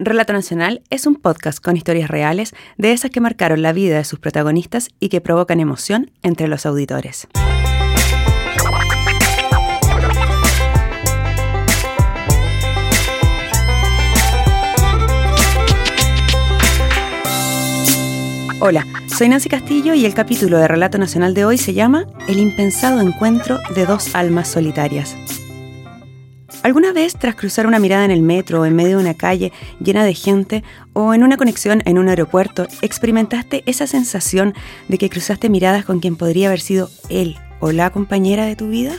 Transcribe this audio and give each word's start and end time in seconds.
Relato 0.00 0.32
Nacional 0.32 0.82
es 0.90 1.06
un 1.06 1.14
podcast 1.14 1.62
con 1.62 1.76
historias 1.76 2.10
reales 2.10 2.52
de 2.76 2.92
esas 2.92 3.12
que 3.12 3.20
marcaron 3.20 3.62
la 3.62 3.72
vida 3.72 3.96
de 3.96 4.04
sus 4.04 4.18
protagonistas 4.18 4.88
y 4.98 5.08
que 5.08 5.20
provocan 5.20 5.60
emoción 5.60 6.10
entre 6.24 6.48
los 6.48 6.66
auditores. 6.66 7.28
Hola, 18.60 18.86
soy 19.06 19.28
Nancy 19.28 19.48
Castillo 19.48 19.94
y 19.94 20.06
el 20.06 20.14
capítulo 20.14 20.58
de 20.58 20.66
Relato 20.66 20.98
Nacional 20.98 21.34
de 21.34 21.44
hoy 21.44 21.56
se 21.56 21.72
llama 21.72 22.06
El 22.26 22.38
impensado 22.38 23.00
encuentro 23.00 23.60
de 23.76 23.86
dos 23.86 24.12
almas 24.16 24.48
solitarias. 24.48 25.14
¿Alguna 26.64 26.94
vez, 26.94 27.14
tras 27.18 27.34
cruzar 27.34 27.66
una 27.66 27.78
mirada 27.78 28.06
en 28.06 28.10
el 28.10 28.22
metro 28.22 28.62
o 28.62 28.64
en 28.64 28.74
medio 28.74 28.96
de 28.96 29.02
una 29.04 29.12
calle 29.12 29.52
llena 29.80 30.02
de 30.02 30.14
gente 30.14 30.64
o 30.94 31.12
en 31.12 31.22
una 31.22 31.36
conexión 31.36 31.82
en 31.84 31.98
un 31.98 32.08
aeropuerto, 32.08 32.66
experimentaste 32.80 33.62
esa 33.66 33.86
sensación 33.86 34.54
de 34.88 34.96
que 34.96 35.10
cruzaste 35.10 35.50
miradas 35.50 35.84
con 35.84 36.00
quien 36.00 36.16
podría 36.16 36.48
haber 36.48 36.60
sido 36.60 36.88
él 37.10 37.36
o 37.60 37.70
la 37.70 37.90
compañera 37.90 38.46
de 38.46 38.56
tu 38.56 38.68
vida? 38.68 38.94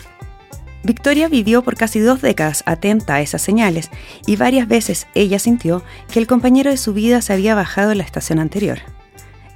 Victoria 0.83 1.27
vivió 1.27 1.63
por 1.63 1.75
casi 1.75 1.99
dos 1.99 2.21
décadas 2.21 2.61
atenta 2.67 3.15
a 3.15 3.21
esas 3.21 3.41
señales 3.41 3.89
y 4.27 4.35
varias 4.35 4.67
veces 4.67 5.07
ella 5.15 5.39
sintió 5.39 5.83
que 6.13 6.19
el 6.19 6.27
compañero 6.27 6.69
de 6.69 6.77
su 6.77 6.93
vida 6.93 7.19
se 7.21 7.33
había 7.33 7.55
bajado 7.55 7.93
en 7.93 7.97
la 7.97 8.03
estación 8.03 8.37
anterior. 8.37 8.77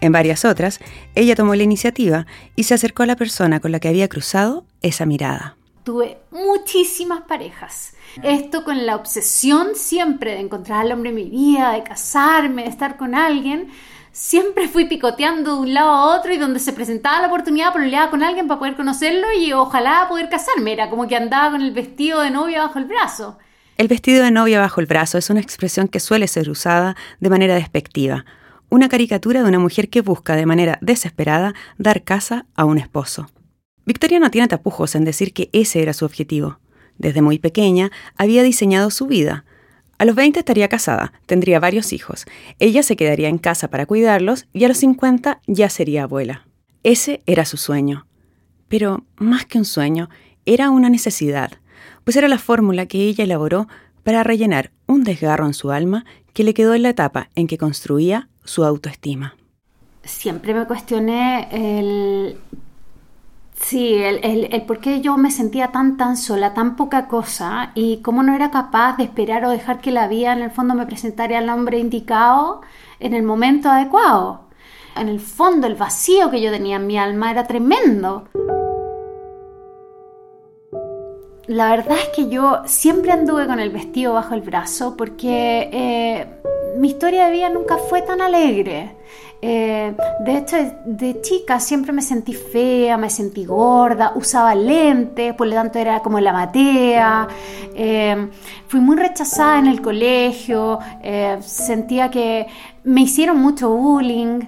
En 0.02 0.12
varias 0.12 0.46
otras, 0.46 0.80
ella 1.14 1.36
tomó 1.36 1.54
la 1.54 1.62
iniciativa 1.62 2.26
y 2.56 2.64
se 2.64 2.74
acercó 2.74 3.04
a 3.04 3.06
la 3.06 3.18
persona 3.18 3.60
con 3.60 3.72
la 3.72 3.80
que 3.80 3.90
había 3.90 4.08
cruzado 4.08 4.66
esa 4.82 5.06
mirada. 5.06 5.59
Tuve 5.90 6.20
muchísimas 6.30 7.22
parejas 7.22 7.96
esto 8.22 8.64
con 8.64 8.86
la 8.86 8.96
obsesión 8.96 9.70
siempre 9.74 10.34
de 10.34 10.42
encontrar 10.42 10.82
al 10.82 10.92
hombre 10.92 11.10
de 11.10 11.16
mi 11.16 11.30
vida, 11.32 11.72
de 11.72 11.82
casarme, 11.82 12.62
de 12.62 12.70
estar 12.70 12.96
con 12.96 13.16
alguien, 13.16 13.70
siempre 14.12 14.68
fui 14.68 14.86
picoteando 14.86 15.56
de 15.56 15.62
un 15.62 15.74
lado 15.74 15.90
a 15.90 16.16
otro 16.16 16.32
y 16.32 16.38
donde 16.38 16.60
se 16.60 16.74
presentaba 16.74 17.22
la 17.22 17.28
oportunidad 17.30 17.74
peleaba 17.74 18.12
con 18.12 18.22
alguien 18.22 18.48
para 18.48 18.60
poder 18.60 18.76
conocerlo 18.76 19.26
y 19.36 19.52
ojalá 19.52 20.06
poder 20.08 20.30
casarme. 20.30 20.74
Era 20.74 20.92
como 20.92 21.08
que 21.08 21.16
andaba 21.16 21.54
con 21.54 21.62
el 21.64 21.72
vestido 21.72 22.22
de 22.22 22.30
novia 22.30 22.62
bajo 22.62 22.78
el 22.78 22.86
brazo. 22.86 23.40
El 23.76 23.88
vestido 23.88 24.24
de 24.24 24.30
novia 24.30 24.60
bajo 24.60 24.82
el 24.82 24.86
brazo 24.86 25.18
es 25.18 25.32
una 25.32 25.40
expresión 25.40 25.88
que 25.88 26.00
suele 26.00 26.28
ser 26.28 26.52
usada 26.52 26.96
de 27.20 27.32
manera 27.32 27.56
despectiva, 27.56 28.26
una 28.70 28.90
caricatura 28.90 29.42
de 29.42 29.50
una 29.50 29.58
mujer 29.58 29.90
que 29.90 30.02
busca 30.02 30.36
de 30.36 30.46
manera 30.46 30.78
desesperada 30.82 31.56
dar 31.80 32.04
casa 32.04 32.46
a 32.56 32.66
un 32.66 32.78
esposo. 32.78 33.26
Victoria 33.90 34.20
no 34.20 34.30
tiene 34.30 34.48
tapujos 34.48 34.94
en 34.94 35.04
decir 35.04 35.34
que 35.34 35.50
ese 35.52 35.82
era 35.82 35.94
su 35.94 36.06
objetivo. 36.06 36.60
Desde 37.00 37.24
muy 37.24 37.40
pequeña 37.40 37.92
había 38.18 38.44
diseñado 38.44 38.92
su 38.92 39.08
vida. 39.08 39.46
A 39.98 40.06
los 40.06 40.14
20 40.14 40.38
estaría 40.38 40.68
casada, 40.68 41.12
tendría 41.26 41.60
varios 41.60 41.92
hijos. 41.92 42.26
Ella 42.60 42.84
se 42.84 42.96
quedaría 42.96 43.30
en 43.30 43.40
casa 43.40 43.68
para 43.72 43.88
cuidarlos 43.88 44.46
y 44.54 44.64
a 44.64 44.68
los 44.68 44.78
50 44.78 45.42
ya 45.48 45.72
sería 45.72 46.04
abuela. 46.04 46.46
Ese 46.84 47.24
era 47.26 47.46
su 47.46 47.58
sueño. 47.58 48.06
Pero 48.68 49.06
más 49.18 49.48
que 49.48 49.58
un 49.58 49.66
sueño, 49.66 50.12
era 50.46 50.70
una 50.70 50.92
necesidad, 50.92 51.54
pues 52.04 52.16
era 52.16 52.28
la 52.28 52.38
fórmula 52.38 52.86
que 52.86 53.00
ella 53.06 53.24
elaboró 53.24 53.68
para 54.04 54.22
rellenar 54.22 54.70
un 54.86 55.04
desgarro 55.04 55.48
en 55.48 55.56
su 55.56 55.72
alma 55.72 56.06
que 56.34 56.44
le 56.44 56.54
quedó 56.54 56.76
en 56.76 56.84
la 56.84 56.90
etapa 56.90 57.32
en 57.34 57.48
que 57.48 57.58
construía 57.58 58.30
su 58.44 58.64
autoestima. 58.64 59.36
Siempre 60.04 60.54
me 60.54 60.68
cuestioné 60.68 61.48
el 61.52 62.38
Sí, 63.62 63.94
el, 63.96 64.24
el, 64.24 64.62
por 64.64 64.80
qué 64.80 65.02
yo 65.02 65.18
me 65.18 65.32
sentía 65.32 65.72
tan, 65.72 65.98
tan 65.98 66.18
sola, 66.18 66.54
tan 66.54 66.76
poca 66.76 67.08
cosa, 67.08 67.72
y 67.76 67.98
cómo 67.98 68.24
no 68.24 68.34
era 68.34 68.52
capaz 68.52 68.98
de 68.98 69.04
esperar 69.04 69.46
o 69.46 69.50
dejar 69.50 69.82
que 69.82 69.92
la 69.92 70.08
vida 70.08 70.34
en 70.34 70.42
el 70.42 70.50
fondo 70.50 70.74
me 70.76 70.86
presentara 70.86 71.38
al 71.38 71.50
hombre 71.50 71.78
indicado 71.78 72.62
en 73.00 73.14
el 73.14 73.24
momento 73.24 73.70
adecuado. 73.70 74.42
En 74.96 75.10
el 75.10 75.20
fondo, 75.20 75.68
el 75.68 75.76
vacío 75.76 76.32
que 76.32 76.42
yo 76.42 76.52
tenía 76.52 76.78
en 76.78 76.88
mi 76.88 76.98
alma 76.98 77.32
era 77.32 77.46
tremendo. 77.48 78.28
La 81.48 81.70
verdad 81.70 81.98
es 81.98 82.10
que 82.16 82.30
yo 82.30 82.62
siempre 82.66 83.12
anduve 83.12 83.46
con 83.46 83.60
el 83.60 83.72
vestido 83.72 84.14
bajo 84.14 84.36
el 84.36 84.42
brazo 84.42 84.96
porque 84.96 85.70
eh, 85.74 86.28
mi 86.78 86.90
historia 86.90 87.26
de 87.26 87.32
vida 87.32 87.50
nunca 87.50 87.78
fue 87.78 88.02
tan 88.02 88.22
alegre. 88.22 88.96
Eh, 89.42 89.96
de 90.20 90.38
hecho, 90.38 90.58
de 90.86 91.22
chica 91.22 91.60
siempre 91.60 91.94
me 91.94 92.02
sentí 92.02 92.34
fea, 92.34 92.98
me 92.98 93.10
sentí 93.10 93.46
gorda, 93.46 94.12
usaba 94.16 94.54
lentes, 94.54 95.34
por 95.34 95.48
lo 95.48 95.54
tanto 95.54 95.80
era 95.80 96.02
como 96.02 96.20
la 96.20 96.34
matea. 96.34 97.28
Eh, 97.74 98.30
fui 98.68 98.82
muy 98.82 98.98
rechazada 98.98 99.60
en 99.60 99.68
el 99.68 99.82
colegio, 99.82 100.80
eh, 101.02 101.38
sentía 101.42 102.12
que 102.12 102.48
me 102.84 103.02
hicieron 103.02 103.40
mucho 103.40 103.70
bullying. 103.70 104.42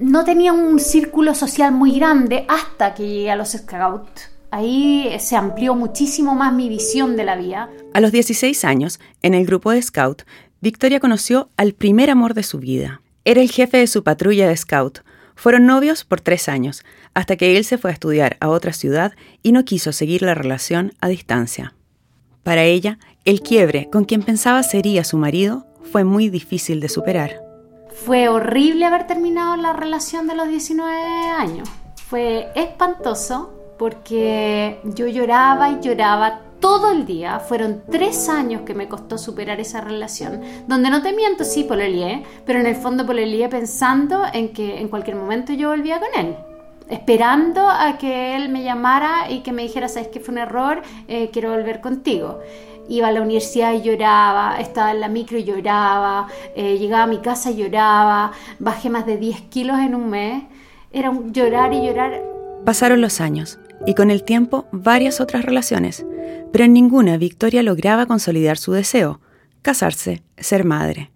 no 0.00 0.24
tenía 0.24 0.52
un 0.52 0.80
círculo 0.80 1.34
social 1.34 1.70
muy 1.70 1.92
grande 1.98 2.46
hasta 2.48 2.94
que 2.94 3.06
llegué 3.06 3.30
a 3.30 3.36
los 3.36 3.50
Scouts. 3.50 4.30
Ahí 4.50 5.14
se 5.18 5.36
amplió 5.36 5.74
muchísimo 5.74 6.34
más 6.34 6.54
mi 6.54 6.68
visión 6.70 7.16
de 7.16 7.24
la 7.24 7.36
vida. 7.36 7.68
A 7.92 8.00
los 8.00 8.12
16 8.12 8.64
años, 8.64 8.98
en 9.20 9.34
el 9.34 9.44
grupo 9.44 9.72
de 9.72 9.82
Scout, 9.82 10.22
Victoria 10.62 11.00
conoció 11.00 11.50
al 11.58 11.74
primer 11.74 12.08
amor 12.08 12.32
de 12.32 12.42
su 12.42 12.58
vida. 12.58 13.02
Era 13.26 13.40
el 13.40 13.50
jefe 13.50 13.78
de 13.78 13.88
su 13.88 14.04
patrulla 14.04 14.46
de 14.46 14.56
scout. 14.56 15.00
Fueron 15.34 15.66
novios 15.66 16.04
por 16.04 16.20
tres 16.20 16.48
años, 16.48 16.84
hasta 17.12 17.34
que 17.34 17.56
él 17.56 17.64
se 17.64 17.76
fue 17.76 17.90
a 17.90 17.92
estudiar 17.92 18.36
a 18.38 18.48
otra 18.48 18.72
ciudad 18.72 19.14
y 19.42 19.50
no 19.50 19.64
quiso 19.64 19.90
seguir 19.90 20.22
la 20.22 20.34
relación 20.34 20.92
a 21.00 21.08
distancia. 21.08 21.74
Para 22.44 22.62
ella, 22.62 23.00
el 23.24 23.40
quiebre 23.40 23.90
con 23.90 24.04
quien 24.04 24.22
pensaba 24.22 24.62
sería 24.62 25.02
su 25.02 25.18
marido 25.18 25.66
fue 25.82 26.04
muy 26.04 26.28
difícil 26.28 26.78
de 26.78 26.88
superar. 26.88 27.42
Fue 27.90 28.28
horrible 28.28 28.84
haber 28.84 29.08
terminado 29.08 29.56
la 29.56 29.72
relación 29.72 30.28
de 30.28 30.36
los 30.36 30.46
19 30.46 30.92
años. 31.36 31.68
Fue 32.08 32.46
espantoso 32.54 33.74
porque 33.76 34.78
yo 34.84 35.08
lloraba 35.08 35.70
y 35.70 35.80
lloraba 35.80 36.42
todo 36.60 36.92
el 36.92 37.06
día. 37.06 37.38
Fueron 37.40 37.82
tres 37.90 38.28
años 38.28 38.62
que 38.62 38.74
me 38.74 38.88
costó 38.88 39.18
superar 39.18 39.60
esa 39.60 39.80
relación, 39.80 40.40
donde 40.66 40.90
no 40.90 41.02
te 41.02 41.12
miento, 41.12 41.44
sí, 41.44 41.64
pololeé, 41.64 42.24
pero 42.44 42.58
en 42.58 42.66
el 42.66 42.76
fondo 42.76 43.06
pololeé 43.06 43.48
pensando 43.48 44.22
en 44.32 44.52
que 44.52 44.80
en 44.80 44.88
cualquier 44.88 45.16
momento 45.16 45.52
yo 45.52 45.70
volvía 45.70 46.00
con 46.00 46.08
él. 46.24 46.36
Esperando 46.88 47.68
a 47.68 47.98
que 47.98 48.36
él 48.36 48.48
me 48.48 48.62
llamara 48.62 49.30
y 49.30 49.40
que 49.40 49.52
me 49.52 49.62
dijera, 49.62 49.88
sabes 49.88 50.08
que 50.08 50.20
fue 50.20 50.32
un 50.32 50.38
error, 50.38 50.82
eh, 51.08 51.30
quiero 51.32 51.50
volver 51.50 51.80
contigo 51.80 52.40
iba 52.88 53.08
a 53.08 53.12
la 53.12 53.22
universidad 53.22 53.72
y 53.74 53.82
lloraba, 53.82 54.60
estaba 54.60 54.92
en 54.92 55.00
la 55.00 55.08
micro 55.08 55.38
y 55.38 55.44
lloraba, 55.44 56.28
eh, 56.54 56.78
llegaba 56.78 57.04
a 57.04 57.06
mi 57.06 57.18
casa 57.18 57.50
y 57.50 57.56
lloraba, 57.56 58.32
bajé 58.58 58.90
más 58.90 59.06
de 59.06 59.16
10 59.16 59.42
kilos 59.42 59.78
en 59.78 59.94
un 59.94 60.08
mes, 60.10 60.44
era 60.92 61.10
un 61.10 61.32
llorar 61.32 61.72
y 61.72 61.84
llorar. 61.84 62.22
Pasaron 62.64 63.00
los 63.00 63.20
años 63.20 63.58
y 63.86 63.94
con 63.94 64.10
el 64.10 64.22
tiempo 64.22 64.66
varias 64.72 65.20
otras 65.20 65.44
relaciones, 65.44 66.06
pero 66.52 66.64
en 66.64 66.72
ninguna 66.72 67.16
Victoria 67.16 67.62
lograba 67.62 68.06
consolidar 68.06 68.58
su 68.58 68.72
deseo, 68.72 69.20
casarse, 69.62 70.22
ser 70.38 70.64
madre, 70.64 71.10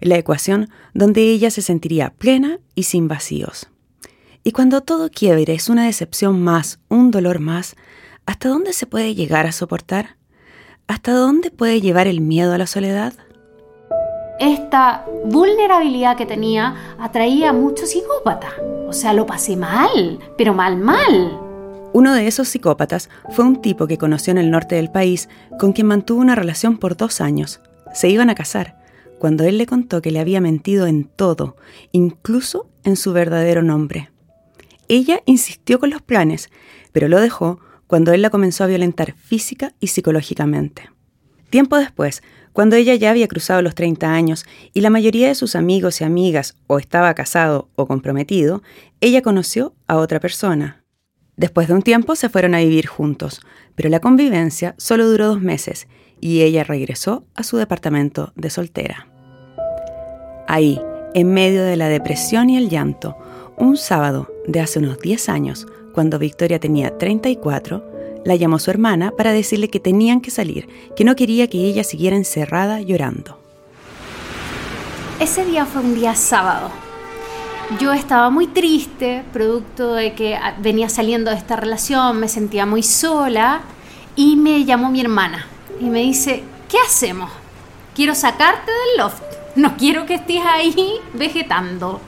la 0.00 0.16
ecuación 0.16 0.68
donde 0.94 1.22
ella 1.22 1.50
se 1.50 1.62
sentiría 1.62 2.10
plena 2.10 2.58
y 2.74 2.84
sin 2.84 3.08
vacíos. 3.08 3.68
Y 4.44 4.52
cuando 4.52 4.80
todo 4.80 5.08
quiebre 5.08 5.54
es 5.54 5.68
una 5.68 5.86
decepción 5.86 6.42
más, 6.42 6.80
un 6.88 7.10
dolor 7.10 7.38
más, 7.38 7.76
¿hasta 8.26 8.48
dónde 8.48 8.72
se 8.72 8.86
puede 8.86 9.14
llegar 9.14 9.46
a 9.46 9.52
soportar? 9.52 10.16
¿Hasta 10.88 11.12
dónde 11.12 11.50
puede 11.50 11.80
llevar 11.80 12.08
el 12.08 12.20
miedo 12.20 12.52
a 12.52 12.58
la 12.58 12.66
soledad? 12.66 13.14
Esta 14.40 15.06
vulnerabilidad 15.24 16.16
que 16.16 16.26
tenía 16.26 16.96
atraía 16.98 17.50
a 17.50 17.52
muchos 17.52 17.90
psicópatas. 17.90 18.52
O 18.88 18.92
sea, 18.92 19.12
lo 19.12 19.24
pasé 19.26 19.56
mal, 19.56 20.18
pero 20.36 20.52
mal, 20.52 20.76
mal. 20.76 21.51
Uno 21.94 22.14
de 22.14 22.26
esos 22.26 22.48
psicópatas 22.48 23.10
fue 23.30 23.44
un 23.44 23.60
tipo 23.60 23.86
que 23.86 23.98
conoció 23.98 24.30
en 24.30 24.38
el 24.38 24.50
norte 24.50 24.76
del 24.76 24.90
país 24.90 25.28
con 25.58 25.72
quien 25.72 25.88
mantuvo 25.88 26.22
una 26.22 26.34
relación 26.34 26.78
por 26.78 26.96
dos 26.96 27.20
años. 27.20 27.60
Se 27.92 28.08
iban 28.08 28.30
a 28.30 28.34
casar, 28.34 28.78
cuando 29.18 29.44
él 29.44 29.58
le 29.58 29.66
contó 29.66 30.00
que 30.00 30.10
le 30.10 30.18
había 30.18 30.40
mentido 30.40 30.86
en 30.86 31.04
todo, 31.04 31.56
incluso 31.92 32.70
en 32.82 32.96
su 32.96 33.12
verdadero 33.12 33.62
nombre. 33.62 34.10
Ella 34.88 35.22
insistió 35.26 35.78
con 35.78 35.90
los 35.90 36.00
planes, 36.00 36.50
pero 36.92 37.08
lo 37.08 37.20
dejó 37.20 37.60
cuando 37.86 38.12
él 38.12 38.22
la 38.22 38.30
comenzó 38.30 38.64
a 38.64 38.68
violentar 38.68 39.12
física 39.12 39.74
y 39.78 39.88
psicológicamente. 39.88 40.90
Tiempo 41.50 41.76
después, 41.76 42.22
cuando 42.54 42.76
ella 42.76 42.94
ya 42.94 43.10
había 43.10 43.28
cruzado 43.28 43.60
los 43.60 43.74
30 43.74 44.10
años 44.10 44.46
y 44.72 44.80
la 44.80 44.88
mayoría 44.88 45.28
de 45.28 45.34
sus 45.34 45.54
amigos 45.56 46.00
y 46.00 46.04
amigas 46.04 46.56
o 46.66 46.78
estaba 46.78 47.12
casado 47.14 47.68
o 47.74 47.86
comprometido, 47.86 48.62
ella 49.02 49.20
conoció 49.20 49.74
a 49.86 49.96
otra 49.96 50.20
persona, 50.20 50.81
Después 51.36 51.68
de 51.68 51.74
un 51.74 51.82
tiempo 51.82 52.14
se 52.14 52.28
fueron 52.28 52.54
a 52.54 52.58
vivir 52.58 52.86
juntos, 52.86 53.40
pero 53.74 53.88
la 53.88 54.00
convivencia 54.00 54.74
solo 54.76 55.08
duró 55.08 55.28
dos 55.28 55.40
meses 55.40 55.88
y 56.20 56.42
ella 56.42 56.62
regresó 56.62 57.24
a 57.34 57.42
su 57.42 57.56
departamento 57.56 58.32
de 58.36 58.50
soltera. 58.50 59.08
Ahí, 60.46 60.80
en 61.14 61.32
medio 61.32 61.64
de 61.64 61.76
la 61.76 61.88
depresión 61.88 62.50
y 62.50 62.58
el 62.58 62.68
llanto, 62.68 63.16
un 63.56 63.76
sábado 63.76 64.30
de 64.46 64.60
hace 64.60 64.78
unos 64.78 64.98
10 65.00 65.28
años, 65.30 65.66
cuando 65.94 66.18
Victoria 66.18 66.58
tenía 66.58 66.98
34, 66.98 68.20
la 68.24 68.36
llamó 68.36 68.58
su 68.58 68.70
hermana 68.70 69.12
para 69.16 69.32
decirle 69.32 69.68
que 69.68 69.80
tenían 69.80 70.20
que 70.20 70.30
salir, 70.30 70.68
que 70.94 71.04
no 71.04 71.16
quería 71.16 71.48
que 71.48 71.58
ella 71.58 71.82
siguiera 71.82 72.16
encerrada 72.16 72.80
llorando. 72.80 73.38
ese 75.18 75.44
día 75.44 75.64
fue 75.64 75.82
un 75.82 75.94
día 75.94 76.14
sábado. 76.14 76.70
Yo 77.78 77.92
estaba 77.92 78.30
muy 78.30 78.48
triste, 78.48 79.24
producto 79.32 79.94
de 79.94 80.14
que 80.14 80.34
ah, 80.34 80.54
venía 80.58 80.88
saliendo 80.88 81.30
de 81.30 81.36
esta 81.36 81.56
relación, 81.56 82.18
me 82.18 82.28
sentía 82.28 82.66
muy 82.66 82.82
sola 82.82 83.60
y 84.16 84.36
me 84.36 84.64
llamó 84.64 84.90
mi 84.90 85.00
hermana 85.00 85.46
y 85.80 85.84
me 85.84 86.00
dice, 86.00 86.44
¿qué 86.68 86.76
hacemos? 86.84 87.30
Quiero 87.94 88.14
sacarte 88.14 88.70
del 88.70 88.98
loft, 88.98 89.22
no 89.56 89.76
quiero 89.76 90.06
que 90.06 90.14
estés 90.14 90.42
ahí 90.44 91.00
vegetando. 91.14 92.00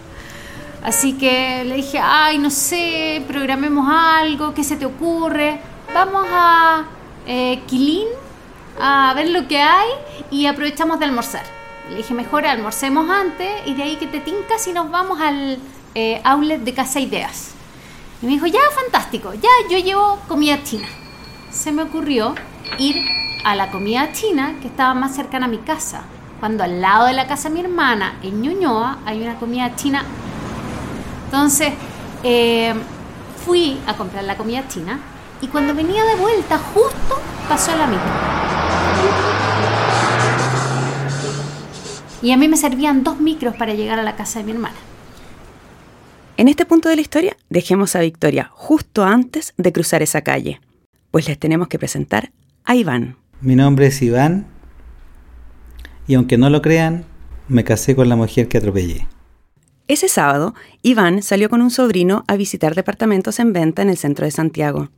Así 0.83 1.15
que 1.15 1.65
le 1.65 1.77
dije, 1.77 1.99
ay, 2.03 2.39
no 2.39 2.51
sé, 2.51 3.25
programemos 3.27 3.89
algo, 3.89 4.53
¿qué 4.55 4.65
se 4.65 4.77
te 4.77 4.87
ocurre? 4.87 5.61
Vamos 5.95 6.27
a 6.31 6.85
eh, 7.27 7.63
Quilín 7.67 8.09
a 8.79 9.13
ver 9.15 9.31
lo 9.31 9.47
que 9.49 9.61
hay 9.61 9.89
y 10.31 10.47
aprovechamos 10.47 10.99
de 10.99 11.07
almorzar. 11.07 11.64
Le 11.89 11.97
dije, 11.97 12.15
mejor 12.15 12.47
almorcemos 12.47 13.09
antes 13.11 13.49
y 13.67 13.75
de 13.75 13.83
ahí 13.83 13.97
que 13.97 14.07
te 14.07 14.21
tincas 14.21 14.67
y 14.67 14.73
nos 14.73 14.91
vamos 14.91 15.21
al 15.21 15.59
eh, 15.95 16.21
outlet 16.25 16.61
de 16.61 16.75
Casa 16.75 17.01
Ideas. 17.01 17.53
Y 18.23 18.27
me 18.27 18.33
dijo, 18.33 18.47
ya, 18.47 18.61
fantástico, 18.75 19.35
ya, 19.35 19.51
yo 19.71 19.79
llevo 19.79 20.19
comida 20.29 20.63
china. 20.63 20.89
Se 21.51 21.73
me 21.73 21.83
ocurrió 21.83 22.35
ir 22.79 22.97
a 23.45 23.55
la 23.55 23.71
comida 23.71 24.13
china 24.13 24.57
que 24.63 24.69
estaba 24.69 24.95
más 24.95 25.15
cercana 25.15 25.47
a 25.47 25.49
mi 25.49 25.59
casa, 25.59 26.03
cuando 26.41 26.65
al 26.65 26.81
lado 26.81 27.07
de 27.07 27.13
la 27.13 27.27
casa 27.27 27.49
de 27.49 27.55
mi 27.55 27.61
hermana, 27.61 28.19
en 28.23 28.41
Ñuñoa, 28.41 28.99
hay 29.05 29.23
una 29.23 29.37
comida 29.37 29.77
china 29.77 30.05
entonces, 31.35 31.73
eh, 32.23 32.73
fui 33.45 33.77
a 33.89 33.95
comprar 33.95 34.23
la 34.23 34.37
comida 34.37 34.69
china 34.69 35.01
y 35.41 35.49
cuando 35.49 35.75
venía 35.75 36.05
de 36.05 36.15
vuelta, 36.15 36.61
justo 36.73 37.21
pasó 37.49 37.77
la 37.77 37.89
misma. 37.89 38.34
Y 42.25 42.32
a 42.32 42.38
mí 42.38 42.49
me 42.49 42.56
servían 42.56 43.05
dos 43.05 43.21
micros 43.21 43.55
para 43.55 43.75
llegar 43.75 43.99
a 43.99 44.03
la 44.03 44.17
casa 44.17 44.38
de 44.38 44.47
mi 44.47 44.53
hermana. 44.53 44.75
En 46.38 46.49
este 46.49 46.65
punto 46.65 46.88
de 46.88 46.97
la 46.97 47.03
historia, 47.03 47.37
dejemos 47.50 47.94
a 47.94 48.00
Victoria 48.00 48.49
justo 48.50 49.05
antes 49.05 49.53
de 49.59 49.73
cruzar 49.75 50.03
esa 50.03 50.23
calle, 50.23 50.59
pues 51.11 51.29
les 51.29 51.38
tenemos 51.38 51.69
que 51.69 51.79
presentar 51.79 52.32
a 52.65 52.76
Iván. 52.76 53.19
Mi 53.43 53.55
nombre 53.55 53.88
es 53.88 54.00
Iván 54.00 54.47
y 56.06 56.15
aunque 56.15 56.38
no 56.38 56.49
lo 56.49 56.62
crean, 56.62 57.05
me 57.47 57.62
casé 57.62 57.94
con 57.94 58.09
la 58.09 58.17
mujer 58.17 58.49
que 58.49 58.56
atropellé. 58.56 59.06
Ese 59.87 60.09
sábado, 60.09 60.55
Iván 60.81 61.23
salió 61.23 61.50
con 61.50 61.61
un 61.61 61.70
sobrino 61.70 62.25
a 62.27 62.37
visitar 62.37 62.75
departamentos 62.75 63.38
en 63.38 63.53
venta 63.53 63.82
en 63.82 63.91
el 63.91 63.99
centro 63.99 64.25
de 64.25 64.31
Santiago. 64.31 64.88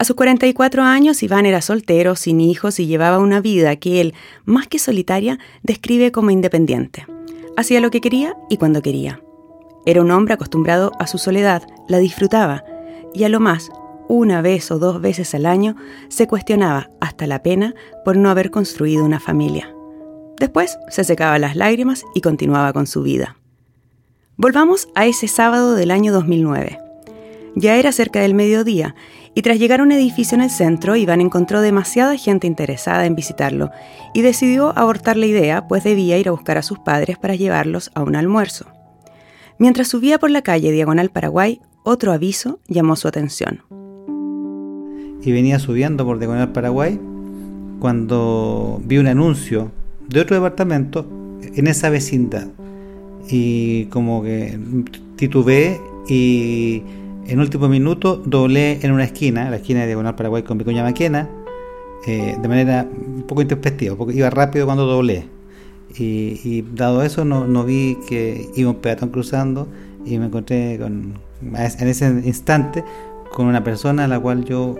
A 0.00 0.04
sus 0.04 0.14
44 0.14 0.84
años, 0.84 1.24
Iván 1.24 1.44
era 1.44 1.60
soltero, 1.60 2.14
sin 2.14 2.40
hijos 2.40 2.78
y 2.78 2.86
llevaba 2.86 3.18
una 3.18 3.40
vida 3.40 3.74
que 3.74 4.00
él, 4.00 4.14
más 4.44 4.68
que 4.68 4.78
solitaria, 4.78 5.40
describe 5.64 6.12
como 6.12 6.30
independiente. 6.30 7.04
Hacía 7.56 7.80
lo 7.80 7.90
que 7.90 8.00
quería 8.00 8.36
y 8.48 8.58
cuando 8.58 8.80
quería. 8.80 9.20
Era 9.86 10.00
un 10.00 10.12
hombre 10.12 10.34
acostumbrado 10.34 10.92
a 11.00 11.08
su 11.08 11.18
soledad, 11.18 11.64
la 11.88 11.98
disfrutaba 11.98 12.62
y 13.12 13.24
a 13.24 13.28
lo 13.28 13.40
más, 13.40 13.70
una 14.08 14.40
vez 14.40 14.70
o 14.70 14.78
dos 14.78 15.00
veces 15.00 15.34
al 15.34 15.46
año, 15.46 15.74
se 16.08 16.28
cuestionaba 16.28 16.90
hasta 17.00 17.26
la 17.26 17.42
pena 17.42 17.74
por 18.04 18.16
no 18.16 18.30
haber 18.30 18.52
construido 18.52 19.04
una 19.04 19.18
familia. 19.18 19.74
Después 20.38 20.78
se 20.90 21.02
secaba 21.02 21.40
las 21.40 21.56
lágrimas 21.56 22.04
y 22.14 22.20
continuaba 22.20 22.72
con 22.72 22.86
su 22.86 23.02
vida. 23.02 23.36
Volvamos 24.36 24.88
a 24.94 25.06
ese 25.06 25.26
sábado 25.26 25.74
del 25.74 25.90
año 25.90 26.12
2009. 26.12 26.78
Ya 27.56 27.76
era 27.76 27.90
cerca 27.90 28.20
del 28.20 28.34
mediodía 28.34 28.94
y 29.38 29.42
tras 29.42 29.60
llegar 29.60 29.78
a 29.78 29.84
un 29.84 29.92
edificio 29.92 30.34
en 30.34 30.42
el 30.42 30.50
centro, 30.50 30.96
Iván 30.96 31.20
encontró 31.20 31.60
demasiada 31.60 32.16
gente 32.16 32.48
interesada 32.48 33.06
en 33.06 33.14
visitarlo 33.14 33.70
y 34.12 34.22
decidió 34.22 34.76
abortar 34.76 35.16
la 35.16 35.26
idea, 35.26 35.68
pues 35.68 35.84
debía 35.84 36.18
ir 36.18 36.26
a 36.26 36.32
buscar 36.32 36.58
a 36.58 36.62
sus 36.62 36.80
padres 36.80 37.18
para 37.18 37.36
llevarlos 37.36 37.92
a 37.94 38.02
un 38.02 38.16
almuerzo. 38.16 38.66
Mientras 39.60 39.86
subía 39.86 40.18
por 40.18 40.30
la 40.30 40.42
calle 40.42 40.72
Diagonal 40.72 41.10
Paraguay, 41.10 41.60
otro 41.84 42.10
aviso 42.10 42.58
llamó 42.66 42.96
su 42.96 43.06
atención. 43.06 43.62
Y 45.22 45.30
venía 45.30 45.60
subiendo 45.60 46.04
por 46.04 46.18
Diagonal 46.18 46.50
Paraguay 46.50 46.98
cuando 47.78 48.80
vi 48.84 48.98
un 48.98 49.06
anuncio 49.06 49.70
de 50.08 50.18
otro 50.20 50.34
departamento 50.34 51.06
en 51.42 51.68
esa 51.68 51.90
vecindad 51.90 52.48
y 53.30 53.84
como 53.84 54.20
que 54.20 54.58
titubeé 55.14 55.80
y 56.08 56.82
en 57.28 57.40
último 57.40 57.68
minuto 57.68 58.22
doblé 58.24 58.80
en 58.82 58.92
una 58.92 59.04
esquina, 59.04 59.50
la 59.50 59.56
esquina 59.56 59.80
de 59.80 59.86
Diagonal 59.86 60.16
Paraguay 60.16 60.42
con 60.42 60.56
Vicuña 60.56 60.82
Maquena, 60.82 61.28
eh, 62.06 62.36
de 62.40 62.48
manera 62.48 62.88
un 62.90 63.24
poco 63.24 63.42
introspectiva, 63.42 63.96
porque 63.96 64.14
iba 64.14 64.30
rápido 64.30 64.64
cuando 64.64 64.86
doblé. 64.86 65.26
Y, 65.96 66.62
dado 66.74 67.02
eso 67.02 67.24
no, 67.24 67.64
vi 67.64 67.98
que 68.08 68.48
iba 68.54 68.70
un 68.70 68.76
peatón 68.76 69.10
cruzando 69.10 69.68
y 70.04 70.18
me 70.18 70.26
encontré 70.26 70.78
con, 70.78 71.14
en 71.42 71.88
ese 71.88 72.06
instante 72.24 72.84
con 73.32 73.46
una 73.46 73.64
persona 73.64 74.04
a 74.04 74.08
la 74.08 74.20
cual 74.20 74.44
yo 74.44 74.76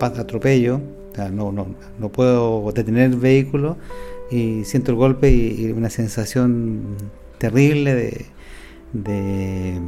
atropello, 0.00 0.80
no, 1.32 2.08
puedo 2.10 2.72
detener 2.72 3.12
el 3.12 3.16
vehículo 3.16 3.76
y 4.30 4.64
siento 4.64 4.90
el 4.90 4.96
golpe 4.96 5.30
y 5.30 5.72
una 5.72 5.88
sensación 5.88 6.96
terrible 7.38 8.26
de, 8.92 9.80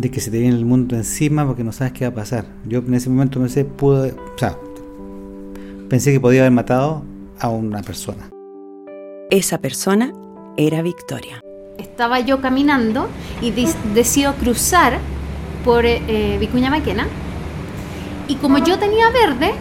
que 0.00 0.20
se 0.20 0.30
te 0.30 0.38
viene 0.38 0.56
el 0.56 0.64
mundo 0.64 0.96
encima 0.96 1.46
porque 1.46 1.64
no 1.64 1.72
sabes 1.72 1.92
qué 1.92 2.04
va 2.04 2.10
a 2.10 2.14
pasar. 2.14 2.46
Yo 2.66 2.78
en 2.80 2.94
ese 2.94 3.10
momento 3.10 3.40
pensé, 3.40 3.64
pude, 3.64 4.12
o 4.12 4.38
sea, 4.38 4.56
pensé 5.88 6.12
que 6.12 6.20
podía 6.20 6.40
haber 6.40 6.52
matado 6.52 7.04
a 7.38 7.48
una 7.48 7.82
persona. 7.82 8.30
Esa 9.30 9.58
persona 9.58 10.12
era 10.56 10.82
Victoria. 10.82 11.40
Estaba 11.78 12.20
yo 12.20 12.40
caminando 12.40 13.08
y 13.40 13.52
decido 13.94 14.34
cruzar 14.34 14.98
por 15.64 15.86
eh, 15.86 16.02
eh, 16.08 16.36
Vicuña 16.38 16.70
Maquena 16.70 17.06
y 18.28 18.36
como 18.36 18.58
yo 18.58 18.78
tenía 18.78 19.10
verde, 19.10 19.52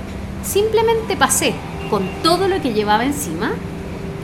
simplemente 0.43 1.15
pasé 1.17 1.53
con 1.89 2.03
todo 2.23 2.47
lo 2.47 2.61
que 2.61 2.73
llevaba 2.73 3.05
encima 3.05 3.51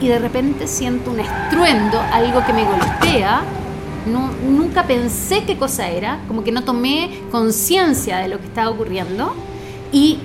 y 0.00 0.08
de 0.08 0.18
repente 0.18 0.66
siento 0.66 1.10
un 1.10 1.20
estruendo, 1.20 2.00
algo 2.12 2.44
que 2.46 2.52
me 2.52 2.64
golpea. 2.64 3.42
No, 4.06 4.30
nunca 4.48 4.86
pensé 4.86 5.44
qué 5.44 5.56
cosa 5.56 5.88
era, 5.88 6.20
como 6.28 6.44
que 6.44 6.52
no 6.52 6.64
tomé 6.64 7.20
conciencia 7.30 8.18
de 8.18 8.28
lo 8.28 8.38
que 8.38 8.46
estaba 8.46 8.70
ocurriendo 8.70 9.34
y 9.92 10.18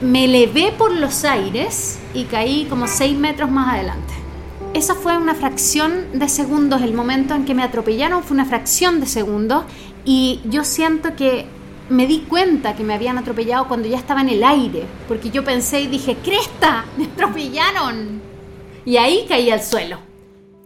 me 0.00 0.24
elevé 0.24 0.72
por 0.76 0.92
los 0.92 1.24
aires 1.24 1.98
y 2.14 2.24
caí 2.24 2.66
como 2.66 2.86
seis 2.86 3.16
metros 3.16 3.50
más 3.50 3.74
adelante. 3.74 4.14
Esa 4.74 4.94
fue 4.94 5.16
una 5.16 5.34
fracción 5.34 6.18
de 6.18 6.28
segundos, 6.28 6.82
el 6.82 6.94
momento 6.94 7.34
en 7.34 7.44
que 7.44 7.54
me 7.54 7.62
atropellaron 7.62 8.22
fue 8.22 8.34
una 8.34 8.44
fracción 8.44 9.00
de 9.00 9.06
segundos 9.06 9.64
y 10.04 10.40
yo 10.44 10.64
siento 10.64 11.16
que 11.16 11.46
me 11.88 12.06
di 12.06 12.20
cuenta 12.28 12.76
que 12.76 12.84
me 12.84 12.94
habían 12.94 13.18
atropellado 13.18 13.66
cuando 13.66 13.88
ya 13.88 13.96
estaba 13.96 14.20
en 14.20 14.28
el 14.28 14.44
aire, 14.44 14.84
porque 15.06 15.30
yo 15.30 15.44
pensé 15.44 15.80
y 15.80 15.86
dije, 15.86 16.16
¡Cresta! 16.22 16.84
¡Me 16.96 17.04
atropellaron! 17.04 18.28
y 18.88 18.96
ahí 18.96 19.26
caí 19.28 19.50
al 19.50 19.62
suelo. 19.62 20.07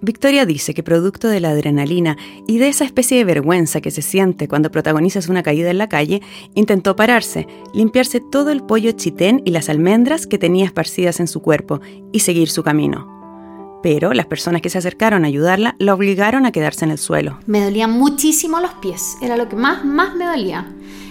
Victoria 0.05 0.45
dice 0.47 0.75
que 0.75 0.83
producto 0.83 1.29
de 1.29 1.39
la 1.39 1.51
adrenalina 1.51 2.17
y 2.49 2.59
de 2.59 2.67
esa 2.67 2.85
especie 2.85 3.19
de 3.19 3.25
vergüenza 3.25 3.81
que 3.81 3.93
se 3.93 4.03
siente 4.03 4.49
cuando 4.49 4.73
protagonizas 4.73 5.29
una 5.29 5.45
caída 5.45 5.71
en 5.71 5.79
la 5.79 5.89
calle, 5.89 6.21
intentó 6.55 6.97
pararse, 6.97 7.47
limpiarse 7.73 8.21
todo 8.21 8.51
el 8.51 8.65
pollo 8.65 8.91
chitén 8.91 9.43
y 9.45 9.53
las 9.53 9.69
almendras 9.69 10.27
que 10.27 10.39
tenía 10.39 10.65
esparcidas 10.65 11.21
en 11.21 11.29
su 11.29 11.41
cuerpo 11.41 11.81
y 12.11 12.19
seguir 12.19 12.49
su 12.49 12.65
camino. 12.65 13.81
Pero 13.81 14.13
las 14.13 14.27
personas 14.27 14.61
que 14.61 14.71
se 14.71 14.79
acercaron 14.79 15.25
a 15.25 15.29
ayudarla 15.29 15.77
la 15.79 15.95
obligaron 15.95 16.47
a 16.47 16.53
quedarse 16.53 16.85
en 16.85 16.91
el 16.91 16.99
suelo. 16.99 17.39
Me 17.47 17.63
dolían 17.63 17.93
muchísimo 17.93 18.59
los 18.59 18.73
pies, 18.75 19.17
era 19.23 19.37
lo 19.37 19.49
que 19.49 19.55
más, 19.55 19.85
más 19.85 20.17
me 20.17 20.25
dolía. 20.25 20.67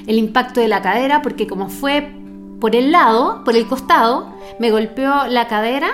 El 0.05 0.17
impacto 0.17 0.59
de 0.59 0.67
la 0.67 0.81
cadera, 0.81 1.21
porque 1.21 1.47
como 1.47 1.69
fue 1.69 2.11
por 2.59 2.75
el 2.75 2.91
lado, 2.91 3.45
por 3.45 3.55
el 3.55 3.67
costado, 3.67 4.33
me 4.59 4.69
golpeó 4.69 5.27
la 5.27 5.47
cadera 5.47 5.91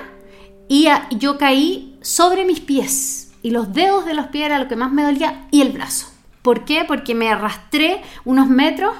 y 0.67 0.87
yo 1.17 1.37
caí 1.37 1.96
sobre 2.07 2.45
mis 2.45 2.61
pies 2.61 3.33
y 3.43 3.51
los 3.51 3.73
dedos 3.73 4.05
de 4.05 4.13
los 4.13 4.27
pies 4.27 4.45
era 4.45 4.59
lo 4.59 4.69
que 4.69 4.77
más 4.77 4.93
me 4.93 5.03
dolía 5.03 5.45
y 5.51 5.59
el 5.61 5.73
brazo. 5.73 6.07
¿Por 6.41 6.63
qué? 6.63 6.85
Porque 6.87 7.13
me 7.13 7.29
arrastré 7.29 8.01
unos 8.23 8.47
metros 8.47 8.95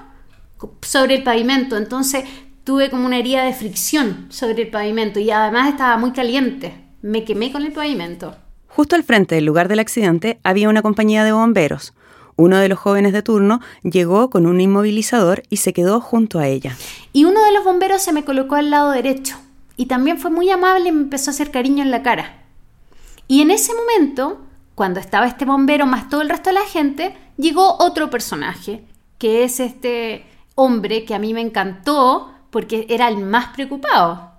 sobre 0.82 1.16
el 1.16 1.24
pavimento, 1.24 1.78
entonces 1.78 2.26
tuve 2.66 2.90
como 2.90 3.06
una 3.06 3.18
herida 3.18 3.46
de 3.46 3.54
fricción 3.54 4.26
sobre 4.28 4.64
el 4.64 4.70
pavimento 4.70 5.22
y 5.22 5.32
además 5.32 5.70
estaba 5.70 5.96
muy 5.96 6.12
caliente, 6.12 6.84
me 7.02 7.24
quemé 7.24 7.54
con 7.54 7.64
el 7.64 7.72
pavimento. 7.72 8.36
Justo 8.68 8.98
al 8.98 9.06
frente 9.06 9.36
del 9.36 9.46
lugar 9.46 9.70
del 9.70 9.80
accidente 9.80 10.42
había 10.44 10.68
una 10.68 10.82
compañía 10.82 11.24
de 11.24 11.32
bomberos. 11.32 11.94
Uno 12.36 12.58
de 12.58 12.68
los 12.68 12.78
jóvenes 12.78 13.14
de 13.14 13.24
turno 13.24 13.62
llegó 13.84 14.30
con 14.30 14.46
un 14.46 14.60
inmovilizador 14.60 15.44
y 15.50 15.58
se 15.58 15.72
quedó 15.72 16.02
junto 16.02 16.40
a 16.40 16.48
ella. 16.50 16.76
Y 17.14 17.24
uno 17.24 17.42
de 17.42 17.54
los 17.54 17.64
bomberos 17.64 18.02
se 18.02 18.12
me 18.12 18.26
colocó 18.26 18.56
al 18.56 18.70
lado 18.70 18.92
derecho 18.92 19.38
y 19.78 19.86
también 19.86 20.18
fue 20.18 20.30
muy 20.30 20.50
amable 20.50 20.90
y 20.90 20.92
me 20.92 21.04
empezó 21.04 21.30
a 21.30 21.34
hacer 21.34 21.52
cariño 21.52 21.84
en 21.84 21.92
la 21.92 22.04
cara. 22.04 22.44
Y 23.28 23.42
en 23.42 23.52
ese 23.52 23.74
momento, 23.74 24.40
cuando 24.76 25.00
estaba 25.00 25.28
este 25.28 25.46
bombero 25.46 25.86
más 25.86 26.10
todo 26.10 26.22
el 26.22 26.30
resto 26.30 26.50
de 26.50 26.56
la 26.56 26.66
gente, 26.66 27.16
llegó 27.38 27.78
otro 27.80 28.10
personaje, 28.10 28.84
que 29.18 29.44
es 29.44 29.60
este 29.60 30.26
hombre 30.56 31.06
que 31.06 31.16
a 31.16 31.20
mí 31.20 31.34
me 31.34 31.42
encantó 31.42 32.32
porque 32.50 32.86
era 32.90 33.08
el 33.08 33.18
más 33.18 33.48
preocupado. 33.48 34.32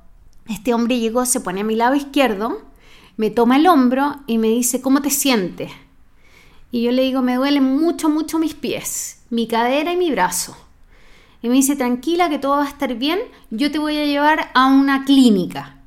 Este 0.49 0.73
hombre 0.73 0.99
llegó, 0.99 1.27
se 1.27 1.41
pone 1.41 1.61
a 1.61 1.65
mi 1.65 1.77
lado 1.77 1.95
izquierdo 1.95 2.69
me 3.19 3.31
toma 3.31 3.57
el 3.57 3.67
hombro 3.67 4.15
y 4.29 4.39
me 4.39 4.47
dice, 4.49 4.81
¿cómo 4.81 5.03
te 5.03 5.11
sientes? 5.11 5.73
Y 6.71 6.85
yo 6.85 6.93
le 6.93 7.03
digo, 7.03 7.21
me 7.21 7.35
duelen 7.35 7.65
mucho, 7.65 8.09
mucho 8.09 8.39
mis 8.39 8.55
pies, 8.55 9.25
mi 9.29 9.49
cadera 9.49 9.93
y 9.93 9.97
mi 9.97 10.13
brazo. 10.13 10.57
Y 11.43 11.49
me 11.49 11.57
dice, 11.57 11.75
tranquila, 11.75 12.31
que 12.31 12.39
todo 12.39 12.59
va 12.59 12.65
a 12.65 12.69
estar 12.69 12.95
bien, 12.95 13.19
yo 13.51 13.73
te 13.73 13.81
voy 13.81 13.97
a 13.99 14.05
llevar 14.05 14.53
a 14.55 14.69
una 14.69 15.05
clínica. 15.05 15.78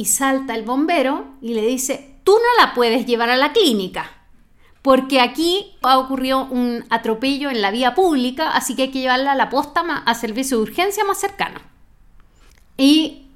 Y 0.00 0.06
salta 0.06 0.54
el 0.54 0.62
bombero 0.62 1.26
y 1.42 1.52
le 1.52 1.60
dice, 1.60 2.14
tú 2.24 2.32
no 2.32 2.64
la 2.64 2.72
puedes 2.72 3.04
llevar 3.04 3.28
a 3.28 3.36
la 3.36 3.52
clínica, 3.52 4.10
porque 4.80 5.20
aquí 5.20 5.76
ha 5.82 5.98
ocurrido 5.98 6.46
un 6.46 6.86
atropello 6.88 7.50
en 7.50 7.60
la 7.60 7.70
vía 7.70 7.94
pública, 7.94 8.52
así 8.52 8.74
que 8.74 8.84
hay 8.84 8.90
que 8.92 9.00
llevarla 9.00 9.32
a 9.32 9.34
la 9.34 9.50
posta 9.50 9.82
a 9.82 10.14
servicio 10.14 10.56
de 10.56 10.62
urgencia 10.62 11.04
más 11.04 11.20
cercano. 11.20 11.60
Y 12.78 13.26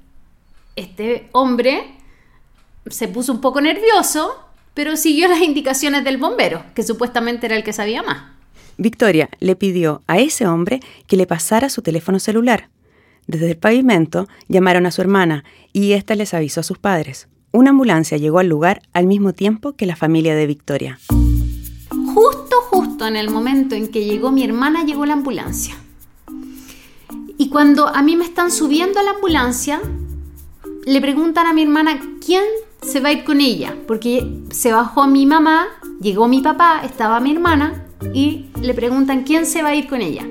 este 0.75 1.29
hombre 1.33 1.97
se 2.87 3.09
puso 3.09 3.31
un 3.31 3.41
poco 3.41 3.61
nervioso, 3.61 4.35
pero 4.73 4.97
siguió 4.97 5.27
las 5.27 5.41
indicaciones 5.41 6.03
del 6.03 6.17
bombero, 6.17 6.65
que 6.73 6.81
supuestamente 6.81 7.45
era 7.45 7.57
el 7.57 7.63
que 7.63 7.73
sabía 7.73 8.01
más. 8.01 8.31
Victoria 8.77 9.29
le 9.39 9.55
pidió 9.55 10.01
a 10.07 10.17
ese 10.17 10.47
hombre 10.47 10.79
que 11.05 11.15
le 11.15 11.27
pasara 11.27 11.69
su 11.69 11.83
teléfono 11.83 12.17
celular. 12.17 12.69
Desde 13.27 13.51
el 13.51 13.57
pavimento 13.57 14.27
llamaron 14.47 14.85
a 14.85 14.91
su 14.91 15.01
hermana 15.01 15.43
y 15.73 15.93
ésta 15.93 16.15
les 16.15 16.33
avisó 16.33 16.59
a 16.59 16.63
sus 16.63 16.77
padres. 16.77 17.27
Una 17.51 17.71
ambulancia 17.71 18.17
llegó 18.17 18.39
al 18.39 18.47
lugar 18.47 18.81
al 18.93 19.07
mismo 19.07 19.33
tiempo 19.33 19.73
que 19.73 19.85
la 19.85 19.95
familia 19.95 20.35
de 20.35 20.45
Victoria. 20.45 20.99
Justo, 22.13 22.57
justo 22.69 23.07
en 23.07 23.15
el 23.15 23.29
momento 23.29 23.75
en 23.75 23.87
que 23.87 24.05
llegó 24.05 24.31
mi 24.31 24.43
hermana, 24.43 24.83
llegó 24.83 25.05
la 25.05 25.13
ambulancia. 25.13 25.75
Y 27.37 27.49
cuando 27.49 27.87
a 27.87 28.01
mí 28.01 28.15
me 28.15 28.25
están 28.25 28.51
subiendo 28.51 28.99
a 28.99 29.03
la 29.03 29.11
ambulancia, 29.11 29.81
le 30.85 31.01
preguntan 31.01 31.47
a 31.47 31.53
mi 31.53 31.63
hermana 31.63 31.99
quién 32.23 32.43
se 32.81 32.99
va 32.99 33.09
a 33.09 33.13
ir 33.13 33.23
con 33.23 33.41
ella, 33.41 33.75
porque 33.87 34.25
se 34.51 34.71
bajó 34.71 35.07
mi 35.07 35.25
mamá, 35.25 35.67
llegó 35.99 36.27
mi 36.27 36.41
papá, 36.41 36.81
estaba 36.85 37.19
mi 37.19 37.31
hermana 37.31 37.85
y 38.13 38.45
le 38.61 38.73
preguntan 38.73 39.23
quién 39.23 39.45
se 39.45 39.63
va 39.63 39.69
a 39.69 39.75
ir 39.75 39.87
con 39.87 40.01
ella. 40.01 40.25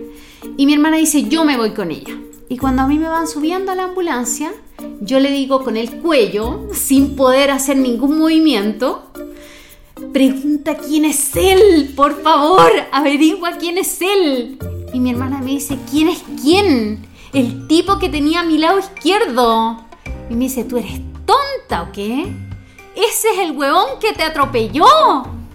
Y 0.57 0.67
mi 0.67 0.75
hermana 0.75 0.97
dice, 0.97 1.25
yo 1.25 1.45
me 1.45 1.57
voy 1.57 1.73
con 1.73 1.91
ella. 1.91 2.17
Y 2.49 2.59
cuando 2.59 2.83
a 2.83 2.87
mí 2.87 2.99
me 2.99 3.09
van 3.09 3.27
subiendo 3.27 3.73
a 3.73 3.75
la 3.75 3.85
ambulancia, 3.85 4.53
yo 5.01 5.19
le 5.19 5.31
digo 5.31 5.65
con 5.65 5.77
el 5.77 6.01
cuello, 6.01 6.69
sin 6.73 7.17
poder 7.17 7.51
hacer 7.51 7.77
ningún 7.77 8.19
movimiento, 8.19 9.11
pregunta 10.13 10.77
quién 10.77 11.05
es 11.05 11.35
él, 11.37 11.93
por 11.97 12.23
favor, 12.23 12.71
averigua 12.93 13.53
quién 13.53 13.79
es 13.79 14.01
él. 14.03 14.59
Y 14.93 15.01
mi 15.01 15.11
hermana 15.11 15.41
me 15.41 15.53
dice, 15.53 15.79
¿quién 15.91 16.09
es 16.09 16.23
quién? 16.43 17.07
El 17.33 17.67
tipo 17.67 17.99
que 17.99 18.09
tenía 18.09 18.41
a 18.41 18.45
mi 18.45 18.59
lado 18.59 18.79
izquierdo. 18.79 19.85
Y 20.31 20.35
me 20.35 20.45
dice, 20.45 20.65
¿tú 20.65 20.77
eres 20.77 21.01
tonta 21.27 21.83
o 21.83 21.93
qué? 21.93 22.33
Ese 22.95 23.29
es 23.31 23.39
el 23.41 23.53
huevón 23.53 23.99
que 24.01 24.13
te 24.13 24.23
atropelló. 24.23 24.85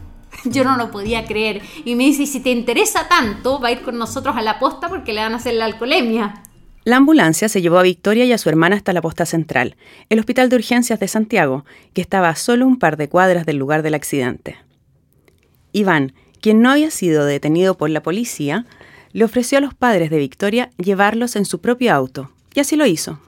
Yo 0.44 0.64
no 0.64 0.76
lo 0.76 0.92
podía 0.92 1.26
creer. 1.26 1.62
Y 1.86 1.96
me 1.96 2.04
dice, 2.04 2.26
si 2.26 2.40
te 2.40 2.50
interesa 2.50 3.08
tanto, 3.08 3.60
va 3.60 3.70
a 3.70 3.72
ir 3.72 3.82
con 3.82 3.98
nosotros 3.98 4.36
a 4.36 4.42
la 4.42 4.60
posta 4.60 4.90
porque 4.90 5.14
le 5.14 5.22
van 5.22 5.34
a 5.34 5.38
hacer 5.38 5.54
la 5.54 5.66
alcoholemia. 5.66 6.44
La 6.90 6.98
ambulancia 6.98 7.50
se 7.50 7.62
llevó 7.62 7.78
a 7.78 7.84
Victoria 7.84 8.26
y 8.26 8.34
a 8.34 8.40
su 8.40 8.50
hermana 8.50 8.76
hasta 8.76 8.94
la 8.94 9.04
posta 9.04 9.28
central, 9.28 9.76
el 10.10 10.18
Hospital 10.18 10.50
de 10.50 10.56
Urgencias 10.56 11.00
de 11.00 11.08
Santiago, 11.08 11.64
que 11.94 12.02
estaba 12.02 12.30
a 12.30 12.36
solo 12.36 12.66
un 12.66 12.80
par 12.80 12.98
de 12.98 13.08
cuadras 13.08 13.46
del 13.46 13.58
lugar 13.58 13.84
del 13.84 13.94
accidente. 13.94 14.58
Iván, 15.72 16.14
quien 16.42 16.64
no 16.64 16.72
había 16.72 16.90
sido 16.90 17.26
detenido 17.26 17.78
por 17.78 17.92
la 17.92 18.02
policía, 18.02 18.66
le 19.12 19.24
ofreció 19.24 19.60
a 19.60 19.62
los 19.62 19.76
padres 19.76 20.10
de 20.10 20.18
Victoria 20.18 20.72
llevarlos 20.80 21.36
en 21.36 21.46
su 21.46 21.62
propio 21.62 21.94
auto, 21.94 22.32
y 22.56 22.60
así 22.60 22.76
lo 22.76 22.88
hizo. 22.88 23.20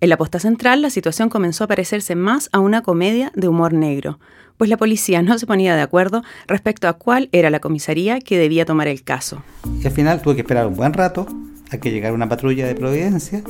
En 0.00 0.08
la 0.08 0.16
posta 0.16 0.38
central 0.38 0.80
la 0.80 0.88
situación 0.88 1.28
comenzó 1.28 1.64
a 1.64 1.68
parecerse 1.68 2.14
más 2.14 2.48
a 2.52 2.58
una 2.58 2.80
comedia 2.80 3.32
de 3.34 3.48
humor 3.48 3.74
negro, 3.74 4.18
pues 4.56 4.70
la 4.70 4.78
policía 4.78 5.20
no 5.20 5.38
se 5.38 5.46
ponía 5.46 5.76
de 5.76 5.82
acuerdo 5.82 6.22
respecto 6.46 6.88
a 6.88 6.94
cuál 6.94 7.28
era 7.32 7.50
la 7.50 7.60
comisaría 7.60 8.18
que 8.18 8.38
debía 8.38 8.64
tomar 8.64 8.88
el 8.88 9.02
caso. 9.02 9.42
Al 9.84 9.90
final 9.90 10.22
tuve 10.22 10.36
que 10.36 10.40
esperar 10.40 10.66
un 10.66 10.74
buen 10.74 10.94
rato 10.94 11.26
a 11.70 11.78
que 11.78 11.90
llegara 11.90 12.14
una 12.14 12.28
patrulla 12.28 12.66
de 12.66 12.74
Providencia 12.74 13.42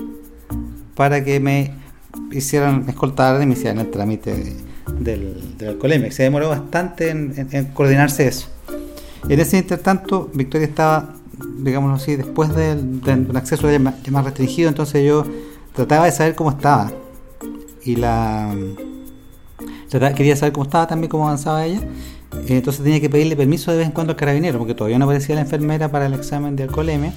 para 0.94 1.24
que 1.24 1.40
me 1.40 1.72
hicieran, 2.32 2.84
me 2.84 2.92
escoltaran 2.92 3.42
y 3.42 3.46
me 3.46 3.52
hicieran 3.52 3.78
el 3.78 3.90
trámite 3.90 4.56
del, 4.98 5.56
del 5.58 5.68
alcoholemia. 5.68 6.10
Se 6.10 6.24
demoró 6.24 6.48
bastante 6.48 7.10
en, 7.10 7.70
coordinarse 7.74 8.26
eso. 8.26 8.48
En 9.28 9.40
ese 9.40 9.58
intertanto, 9.58 10.30
Victoria 10.34 10.66
estaba, 10.66 11.14
digámoslo 11.58 11.96
así, 11.96 12.16
después 12.16 12.54
del, 12.54 13.00
del 13.00 13.36
acceso 13.36 13.70
ya 13.70 13.78
más 13.78 14.24
restringido, 14.24 14.68
entonces 14.68 15.06
yo 15.06 15.24
trataba 15.74 16.06
de 16.06 16.12
saber 16.12 16.34
cómo 16.34 16.50
estaba. 16.50 16.92
Y 17.84 17.96
la 17.96 18.54
quería 20.14 20.36
saber 20.36 20.52
cómo 20.52 20.64
estaba 20.64 20.86
también, 20.86 21.10
cómo 21.10 21.26
avanzaba 21.26 21.64
ella. 21.64 21.80
Entonces 22.46 22.82
tenía 22.82 23.00
que 23.00 23.08
pedirle 23.08 23.36
permiso 23.36 23.70
de 23.70 23.78
vez 23.78 23.86
en 23.86 23.92
cuando 23.92 24.12
al 24.12 24.16
carabinero, 24.16 24.58
porque 24.58 24.74
todavía 24.74 24.98
no 24.98 25.04
aparecía 25.06 25.34
la 25.34 25.42
enfermera 25.42 25.90
para 25.90 26.06
el 26.06 26.14
examen 26.14 26.56
de 26.56 26.64
alcoholemia, 26.64 27.12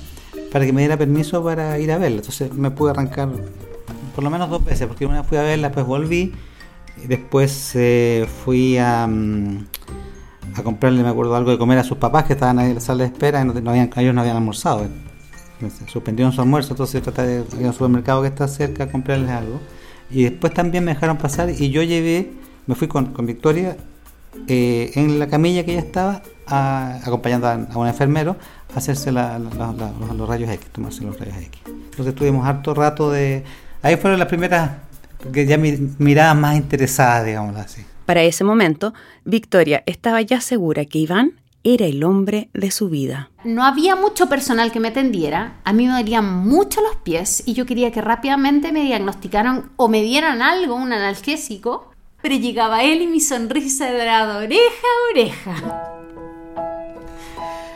para 0.51 0.65
que 0.65 0.74
me 0.74 0.81
diera 0.81 0.98
permiso 0.98 1.43
para 1.43 1.79
ir 1.79 1.91
a 1.91 1.98
verla. 1.98 2.17
Entonces 2.17 2.53
me 2.53 2.72
pude 2.72 2.91
arrancar 2.91 3.29
por 4.13 4.24
lo 4.24 4.29
menos 4.29 4.50
dos 4.50 4.63
veces, 4.63 4.88
porque 4.88 5.05
una 5.05 5.24
fui 5.24 5.38
a 5.38 5.43
verla, 5.43 5.70
después 5.70 5.86
volví, 5.86 6.34
y 7.01 7.08
después 7.08 7.72
eh, 7.75 8.27
fui 8.43 8.77
a, 8.77 9.08
mm, 9.08 9.65
a 10.55 10.63
comprarle, 10.63 11.03
me 11.03 11.10
acuerdo, 11.10 11.36
algo 11.36 11.51
de 11.51 11.58
comer 11.58 11.77
a 11.77 11.84
sus 11.84 11.98
papás 11.98 12.25
que 12.25 12.34
estaban 12.34 12.60
ahí 12.60 12.70
en 12.70 12.75
la 12.75 12.81
sala 12.81 13.03
de 13.03 13.10
espera 13.10 13.39
y 13.39 13.43
ellos 13.43 14.13
no 14.13 14.22
habían 14.22 14.36
almorzado. 14.36 14.88
Suspendieron 15.88 16.34
su 16.34 16.41
almuerzo, 16.41 16.74
entonces 16.74 17.01
traté 17.01 17.22
de 17.22 17.46
ir 17.60 17.67
al 17.67 17.74
supermercado 17.74 18.22
que 18.22 18.27
está 18.27 18.48
cerca 18.48 18.86
a 18.86 18.88
comprarles 18.88 19.29
algo. 19.29 19.60
Y 20.10 20.24
después 20.24 20.53
también 20.53 20.84
me 20.84 20.93
dejaron 20.93 21.17
pasar 21.17 21.50
y 21.50 21.70
yo 21.70 21.84
llevé 21.84 22.31
me 22.67 22.75
fui 22.75 22.88
con, 22.88 23.13
Victoria 23.25 23.75
eh, 24.47 24.91
en 24.95 25.19
la 25.19 25.27
camilla 25.27 25.63
que 25.63 25.73
ella 25.73 25.81
estaba, 25.81 26.21
acompañando 26.47 27.47
a, 27.47 27.55
un 27.75 27.88
enfermero 27.88 28.35
a 28.73 28.77
hacerse 28.77 29.11
los, 29.11 30.27
rayos 30.27 30.50
X, 30.50 30.67
tomarse 30.71 31.03
los 31.03 31.19
rayos 31.19 31.38
X. 31.38 31.61
Entonces 31.65 32.15
tuvimos 32.15 32.45
harto 32.45 32.73
rato 32.73 33.11
de... 33.11 33.43
Ahí 33.81 33.95
fueron 33.97 34.19
las 34.19 34.27
primeras, 34.27 34.71
que 35.33 35.45
ya 35.45 35.57
miradas 35.57 36.35
más 36.35 36.55
interesadas, 36.55 37.25
digamos 37.25 37.55
así. 37.55 37.83
Para 38.05 38.23
ese 38.23 38.43
momento, 38.43 38.93
Victoria 39.23 39.83
estaba 39.85 40.21
ya 40.21 40.41
segura 40.41 40.85
que 40.85 41.00
Iván 41.00 41.33
era 41.63 41.85
el 41.85 42.03
hombre 42.03 42.50
de 42.53 42.71
su 42.71 42.89
vida. 42.89 43.29
No 43.43 43.63
había 43.63 43.95
mucho 43.95 44.27
personal 44.27 44.71
que 44.71 44.79
me 44.79 44.89
atendiera, 44.89 45.59
a 45.63 45.73
mí 45.73 45.88
me 45.88 45.93
dolían 45.93 46.47
mucho 46.47 46.81
los 46.81 46.95
pies 46.97 47.43
y 47.45 47.53
yo 47.53 47.65
quería 47.65 47.91
que 47.91 48.01
rápidamente 48.01 48.71
me 48.71 48.83
diagnosticaran 48.83 49.71
o 49.77 49.88
me 49.88 50.01
dieran 50.01 50.41
algo, 50.41 50.75
un 50.75 50.93
analgésico, 50.93 51.90
pero 52.21 52.35
llegaba 52.35 52.83
él 52.83 53.01
y 53.01 53.07
mi 53.07 53.19
sonrisa 53.19 53.89
era 53.89 54.37
oreja 54.37 54.59
a 54.59 55.11
oreja. 55.11 55.91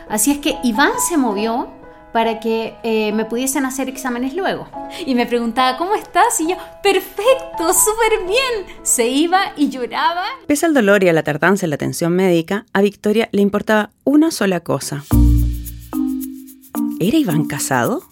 Así 0.10 0.32
es 0.32 0.38
que 0.38 0.58
Iván 0.64 0.92
se 1.10 1.18
movió 1.18 1.70
para 2.14 2.40
que 2.40 2.76
eh, 2.84 3.12
me 3.12 3.26
pudiesen 3.26 3.66
hacer 3.66 3.90
exámenes 3.90 4.34
luego. 4.34 4.70
Y 5.06 5.16
me 5.16 5.26
preguntaba, 5.26 5.78
¿cómo 5.78 5.96
estás? 5.96 6.40
Y 6.40 6.48
yo, 6.48 6.56
perfecto, 6.82 7.74
súper 7.74 8.26
bien. 8.26 8.78
Se 8.84 9.10
iba 9.10 9.52
y 9.58 9.68
lloraba. 9.68 10.24
Pese 10.48 10.66
al 10.66 10.74
dolor 10.74 11.04
y 11.04 11.10
a 11.10 11.14
la 11.14 11.24
tardanza 11.24 11.66
en 11.66 11.72
la 11.72 11.76
atención 11.76 12.14
médica, 12.14 12.66
a 12.72 12.82
Victoria 12.82 13.28
le 13.34 13.42
importaba 13.42 13.90
una 14.06 14.32
sola 14.32 14.62
cosa. 14.62 15.04
¿Era 17.02 17.18
Iván 17.18 17.46
casado? 17.46 18.04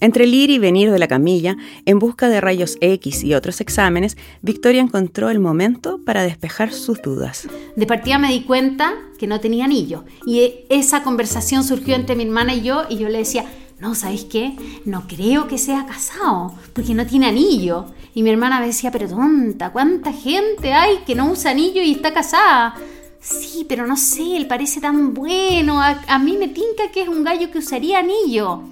Entre 0.00 0.24
el 0.24 0.34
ir 0.34 0.50
y 0.50 0.58
venir 0.58 0.92
de 0.92 0.98
la 0.98 1.08
camilla, 1.08 1.56
en 1.84 1.98
busca 1.98 2.28
de 2.28 2.40
rayos 2.40 2.78
X 2.80 3.24
y 3.24 3.34
otros 3.34 3.60
exámenes, 3.60 4.16
Victoria 4.42 4.80
encontró 4.80 5.28
el 5.28 5.40
momento 5.40 6.00
para 6.04 6.22
despejar 6.22 6.72
sus 6.72 7.02
dudas. 7.02 7.48
De 7.74 7.86
partida 7.86 8.18
me 8.18 8.30
di 8.30 8.42
cuenta 8.42 8.94
que 9.18 9.26
no 9.26 9.40
tenía 9.40 9.64
anillo 9.64 10.04
y 10.24 10.64
esa 10.68 11.02
conversación 11.02 11.64
surgió 11.64 11.96
entre 11.96 12.14
mi 12.14 12.22
hermana 12.24 12.54
y 12.54 12.62
yo 12.62 12.84
y 12.88 12.98
yo 12.98 13.08
le 13.08 13.18
decía, 13.18 13.44
no, 13.80 13.94
¿sabéis 13.94 14.24
qué? 14.24 14.56
No 14.84 15.06
creo 15.08 15.48
que 15.48 15.58
sea 15.58 15.86
casado 15.86 16.54
porque 16.72 16.94
no 16.94 17.06
tiene 17.06 17.26
anillo. 17.26 17.86
Y 18.14 18.22
mi 18.22 18.30
hermana 18.30 18.60
me 18.60 18.66
decía, 18.66 18.90
pero 18.90 19.08
tonta, 19.08 19.70
¿cuánta 19.70 20.12
gente 20.12 20.72
hay 20.72 20.98
que 21.06 21.14
no 21.14 21.30
usa 21.30 21.52
anillo 21.52 21.82
y 21.82 21.92
está 21.92 22.12
casada? 22.12 22.74
Sí, 23.20 23.66
pero 23.68 23.86
no 23.86 23.96
sé, 23.96 24.36
él 24.36 24.46
parece 24.46 24.80
tan 24.80 25.12
bueno. 25.12 25.80
A, 25.80 26.00
a 26.06 26.18
mí 26.18 26.36
me 26.36 26.48
tinca 26.48 26.90
que 26.92 27.02
es 27.02 27.08
un 27.08 27.24
gallo 27.24 27.50
que 27.50 27.58
usaría 27.58 27.98
anillo. 27.98 28.62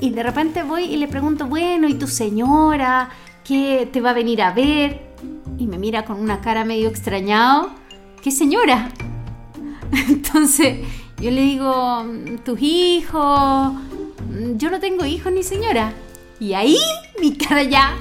Y 0.00 0.10
de 0.10 0.22
repente 0.22 0.62
voy 0.62 0.84
y 0.84 0.96
le 0.96 1.08
pregunto, 1.08 1.46
bueno, 1.46 1.86
¿y 1.88 1.94
tu 1.94 2.06
señora? 2.06 3.10
¿Qué 3.44 3.88
te 3.92 4.00
va 4.00 4.10
a 4.10 4.14
venir 4.14 4.40
a 4.42 4.52
ver? 4.52 5.00
Y 5.58 5.66
me 5.66 5.78
mira 5.78 6.04
con 6.04 6.18
una 6.18 6.40
cara 6.40 6.64
medio 6.64 6.88
extrañado. 6.88 7.70
¿Qué 8.22 8.30
señora? 8.30 8.90
Entonces 10.08 10.78
yo 11.20 11.30
le 11.30 11.42
digo, 11.42 12.04
tus 12.44 12.60
hijos. 12.62 13.72
Yo 14.56 14.70
no 14.70 14.80
tengo 14.80 15.04
hijos 15.04 15.32
ni 15.32 15.42
señora. 15.42 15.92
Y 16.38 16.54
ahí 16.54 16.78
mi 17.20 17.36
cara 17.36 17.62
ya 17.62 17.96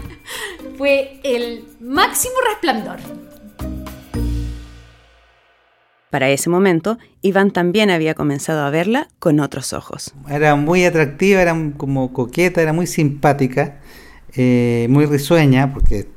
fue 0.78 1.20
el 1.24 1.66
máximo 1.82 2.36
resplandor. 2.50 3.00
Para 6.10 6.30
ese 6.30 6.50
momento, 6.50 6.98
Iván 7.22 7.52
también 7.52 7.92
había 7.92 8.16
comenzado 8.16 8.66
a 8.66 8.70
verla 8.72 9.10
con 9.20 9.40
otros 9.40 9.74
ojos. 9.74 10.14
Era 10.28 10.56
muy 10.56 10.84
atractiva, 10.86 11.42
era 11.42 11.56
como 11.78 12.14
coqueta, 12.14 12.62
era 12.62 12.74
muy 12.74 12.88
simpática, 12.88 13.80
eh, 14.34 14.88
muy 14.90 15.06
risueña, 15.06 15.72
porque 15.72 16.08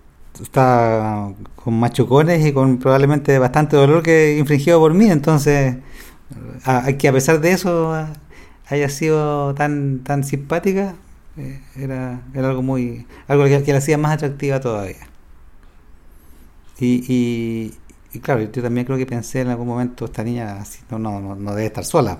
está 0.40 1.32
con 1.56 1.74
machucones 1.74 2.44
y 2.44 2.52
con 2.52 2.78
probablemente 2.78 3.38
bastante 3.38 3.76
dolor 3.76 4.02
que 4.02 4.38
infringido 4.38 4.78
por 4.80 4.94
mí, 4.94 5.10
entonces 5.10 5.76
a, 6.64 6.92
que 6.94 7.08
a 7.08 7.12
pesar 7.12 7.40
de 7.40 7.52
eso 7.52 7.94
haya 8.68 8.88
sido 8.88 9.54
tan 9.54 10.00
tan 10.00 10.24
simpática, 10.24 10.94
eh, 11.36 11.60
era, 11.76 12.22
era 12.34 12.48
algo 12.48 12.62
muy 12.62 13.06
algo 13.28 13.44
que, 13.44 13.72
la 13.72 13.78
hacía 13.78 13.98
más 13.98 14.12
atractiva 14.12 14.60
todavía. 14.60 15.08
Y, 16.78 17.04
y, 17.06 17.74
claro, 18.20 18.42
yo 18.42 18.62
también 18.62 18.84
creo 18.86 18.98
que 18.98 19.06
pensé 19.06 19.40
en 19.40 19.48
algún 19.48 19.66
momento, 19.66 20.04
esta 20.04 20.22
niña 20.22 20.62
no, 20.90 20.98
no, 20.98 21.34
no 21.34 21.54
debe 21.54 21.66
estar 21.66 21.84
sola, 21.84 22.18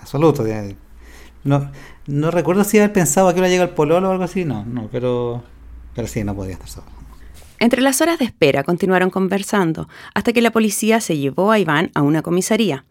absoluto. 0.00 0.44
No, 1.44 1.70
no 2.06 2.30
recuerdo 2.30 2.64
si 2.64 2.78
haber 2.78 2.92
pensado 2.92 3.28
a 3.28 3.34
qué 3.34 3.40
hora 3.40 3.48
llega 3.48 3.64
el 3.64 3.70
pololo 3.70 4.08
o 4.08 4.12
algo 4.12 4.24
así, 4.24 4.44
no, 4.44 4.64
no, 4.64 4.88
pero, 4.90 5.42
pero 5.94 6.08
sí, 6.08 6.24
no 6.24 6.34
podía 6.34 6.54
estar 6.54 6.68
sola. 6.68 6.86
Entre 7.58 7.82
las 7.82 8.00
horas 8.00 8.18
de 8.18 8.24
espera 8.24 8.64
continuaron 8.64 9.10
conversando 9.10 9.88
hasta 10.14 10.32
que 10.32 10.40
la 10.40 10.50
policía 10.50 11.00
se 11.00 11.18
llevó 11.18 11.52
a 11.52 11.58
Iván 11.58 11.90
a 11.94 12.00
una 12.02 12.22
comisaría. 12.22 12.86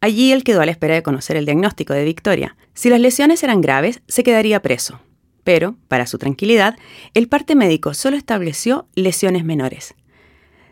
Allí 0.00 0.32
él 0.32 0.44
quedó 0.44 0.62
a 0.62 0.66
la 0.66 0.72
espera 0.72 0.94
de 0.94 1.02
conocer 1.02 1.36
el 1.36 1.44
diagnóstico 1.44 1.92
de 1.92 2.04
Victoria. 2.04 2.56
Si 2.72 2.88
las 2.88 3.00
lesiones 3.00 3.42
eran 3.42 3.60
graves, 3.60 4.02
se 4.08 4.24
quedaría 4.24 4.62
preso. 4.62 5.00
Pero, 5.44 5.76
para 5.88 6.06
su 6.06 6.16
tranquilidad, 6.16 6.76
el 7.12 7.28
parte 7.28 7.54
médico 7.54 7.92
solo 7.92 8.16
estableció 8.16 8.86
lesiones 8.94 9.44
menores. 9.44 9.94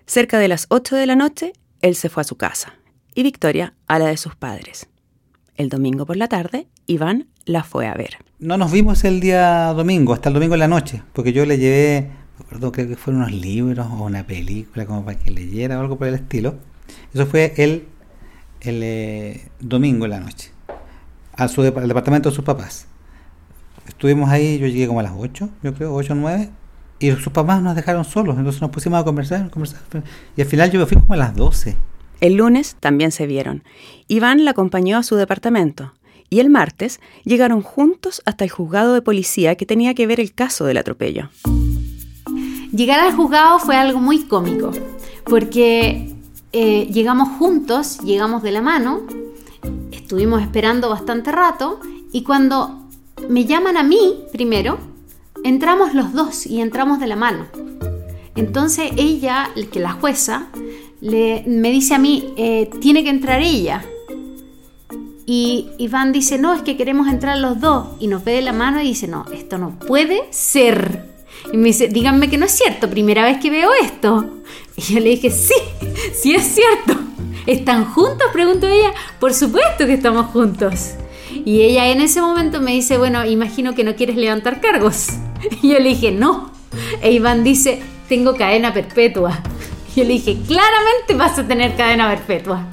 Cerca 0.06 0.38
de 0.38 0.48
las 0.48 0.66
8 0.68 0.96
de 0.96 1.06
la 1.06 1.16
noche, 1.16 1.52
él 1.80 1.94
se 1.94 2.08
fue 2.08 2.22
a 2.22 2.24
su 2.24 2.36
casa 2.36 2.74
y 3.14 3.22
Victoria 3.22 3.74
a 3.86 3.98
la 3.98 4.06
de 4.06 4.16
sus 4.16 4.34
padres. 4.34 4.88
El 5.56 5.68
domingo 5.68 6.06
por 6.06 6.16
la 6.16 6.28
tarde, 6.28 6.66
Iván 6.86 7.28
la 7.44 7.62
fue 7.62 7.86
a 7.86 7.94
ver. 7.94 8.18
No 8.38 8.56
nos 8.56 8.72
vimos 8.72 9.04
el 9.04 9.20
día 9.20 9.72
domingo, 9.74 10.12
hasta 10.12 10.28
el 10.28 10.34
domingo 10.34 10.54
en 10.54 10.60
la 10.60 10.68
noche, 10.68 11.02
porque 11.12 11.32
yo 11.32 11.46
le 11.46 11.58
llevé, 11.58 12.10
recuerdo 12.38 12.72
creo 12.72 12.88
que 12.88 12.96
fueron 12.96 13.22
unos 13.22 13.32
libros 13.32 13.86
o 13.86 14.04
una 14.04 14.26
película 14.26 14.86
como 14.86 15.04
para 15.04 15.18
que 15.18 15.30
leyera 15.30 15.78
o 15.78 15.80
algo 15.80 15.96
por 15.96 16.08
el 16.08 16.14
estilo. 16.14 16.56
Eso 17.14 17.26
fue 17.26 17.54
el, 17.56 17.86
el 18.60 18.82
eh, 18.82 19.48
domingo 19.60 20.06
en 20.06 20.10
la 20.10 20.20
noche, 20.20 20.50
al, 21.34 21.48
su, 21.48 21.62
al 21.62 21.88
departamento 21.88 22.30
de 22.30 22.34
sus 22.34 22.44
papás. 22.44 22.86
Estuvimos 23.86 24.30
ahí, 24.30 24.58
yo 24.58 24.66
llegué 24.66 24.86
como 24.86 25.00
a 25.00 25.04
las 25.04 25.12
8, 25.16 25.48
yo 25.62 25.74
creo, 25.74 25.94
8 25.94 26.12
o 26.12 26.16
9, 26.16 26.50
y 27.02 27.10
sus 27.12 27.32
papás 27.32 27.62
nos 27.62 27.74
dejaron 27.74 28.04
solos, 28.04 28.36
entonces 28.38 28.62
nos 28.62 28.70
pusimos 28.70 29.00
a 29.00 29.04
conversar, 29.04 29.50
conversar 29.50 29.80
y 30.36 30.40
al 30.40 30.46
final 30.46 30.70
yo 30.70 30.78
me 30.80 30.86
fui 30.86 30.96
como 30.98 31.14
a 31.14 31.16
las 31.16 31.34
12. 31.34 31.76
El 32.20 32.34
lunes 32.34 32.76
también 32.78 33.10
se 33.10 33.26
vieron. 33.26 33.64
Iván 34.06 34.44
la 34.44 34.52
acompañó 34.52 34.96
a 34.96 35.02
su 35.02 35.16
departamento 35.16 35.92
y 36.30 36.40
el 36.40 36.50
martes 36.50 37.00
llegaron 37.24 37.62
juntos 37.62 38.22
hasta 38.24 38.44
el 38.44 38.50
juzgado 38.50 38.94
de 38.94 39.02
policía 39.02 39.56
que 39.56 39.66
tenía 39.66 39.94
que 39.94 40.06
ver 40.06 40.20
el 40.20 40.32
caso 40.32 40.64
del 40.64 40.78
atropello. 40.78 41.30
Llegar 42.72 43.00
al 43.00 43.14
juzgado 43.14 43.58
fue 43.58 43.76
algo 43.76 43.98
muy 43.98 44.22
cómico, 44.22 44.70
porque 45.24 46.14
eh, 46.52 46.86
llegamos 46.90 47.28
juntos, 47.38 47.98
llegamos 47.98 48.42
de 48.42 48.52
la 48.52 48.62
mano, 48.62 49.02
estuvimos 49.90 50.40
esperando 50.42 50.88
bastante 50.88 51.32
rato 51.32 51.80
y 52.12 52.22
cuando 52.22 52.88
me 53.28 53.44
llaman 53.44 53.76
a 53.76 53.82
mí 53.82 54.20
primero, 54.32 54.78
entramos 55.44 55.94
los 55.94 56.12
dos 56.12 56.46
y 56.46 56.60
entramos 56.60 57.00
de 57.00 57.06
la 57.06 57.16
mano. 57.16 57.46
Entonces 58.34 58.90
ella, 58.96 59.50
que 59.70 59.80
la 59.80 59.92
jueza, 59.92 60.48
le, 61.00 61.44
me 61.46 61.70
dice 61.70 61.94
a 61.94 61.98
mí, 61.98 62.32
eh, 62.36 62.70
tiene 62.80 63.04
que 63.04 63.10
entrar 63.10 63.42
ella. 63.42 63.84
Y 65.26 65.68
Iván 65.78 66.12
dice, 66.12 66.38
no, 66.38 66.52
es 66.52 66.62
que 66.62 66.76
queremos 66.76 67.08
entrar 67.08 67.38
los 67.38 67.60
dos. 67.60 67.88
Y 68.00 68.08
nos 68.08 68.24
ve 68.24 68.32
de 68.32 68.42
la 68.42 68.52
mano 68.52 68.80
y 68.80 68.84
dice, 68.84 69.06
no, 69.06 69.24
esto 69.32 69.58
no 69.58 69.78
puede 69.78 70.22
ser. 70.30 71.10
Y 71.52 71.56
me 71.56 71.68
dice, 71.68 71.88
díganme 71.88 72.28
que 72.28 72.38
no 72.38 72.46
es 72.46 72.52
cierto, 72.52 72.88
primera 72.88 73.24
vez 73.24 73.38
que 73.38 73.50
veo 73.50 73.70
esto. 73.82 74.26
Y 74.76 74.80
yo 74.80 75.00
le 75.00 75.10
dije, 75.10 75.30
sí, 75.30 75.54
sí 76.14 76.34
es 76.34 76.44
cierto. 76.44 76.98
¿Están 77.46 77.84
juntos? 77.84 78.28
Preguntó 78.32 78.68
ella. 78.68 78.92
Por 79.20 79.34
supuesto 79.34 79.86
que 79.86 79.94
estamos 79.94 80.26
juntos. 80.26 80.94
Y 81.44 81.62
ella 81.62 81.88
en 81.88 82.00
ese 82.00 82.20
momento 82.20 82.60
me 82.60 82.72
dice, 82.72 82.98
bueno, 82.98 83.24
imagino 83.24 83.74
que 83.74 83.84
no 83.84 83.94
quieres 83.96 84.16
levantar 84.16 84.60
cargos. 84.60 85.08
Y 85.62 85.70
yo 85.70 85.78
le 85.80 85.88
dije, 85.88 86.12
no. 86.12 86.52
E 87.02 87.10
Iván 87.10 87.42
dice, 87.42 87.82
tengo 88.08 88.36
cadena 88.36 88.72
perpetua. 88.72 89.42
Y 89.94 90.00
yo 90.00 90.04
le 90.04 90.12
dije, 90.12 90.38
claramente 90.46 91.14
vas 91.14 91.38
a 91.38 91.46
tener 91.46 91.74
cadena 91.74 92.08
perpetua. 92.08 92.68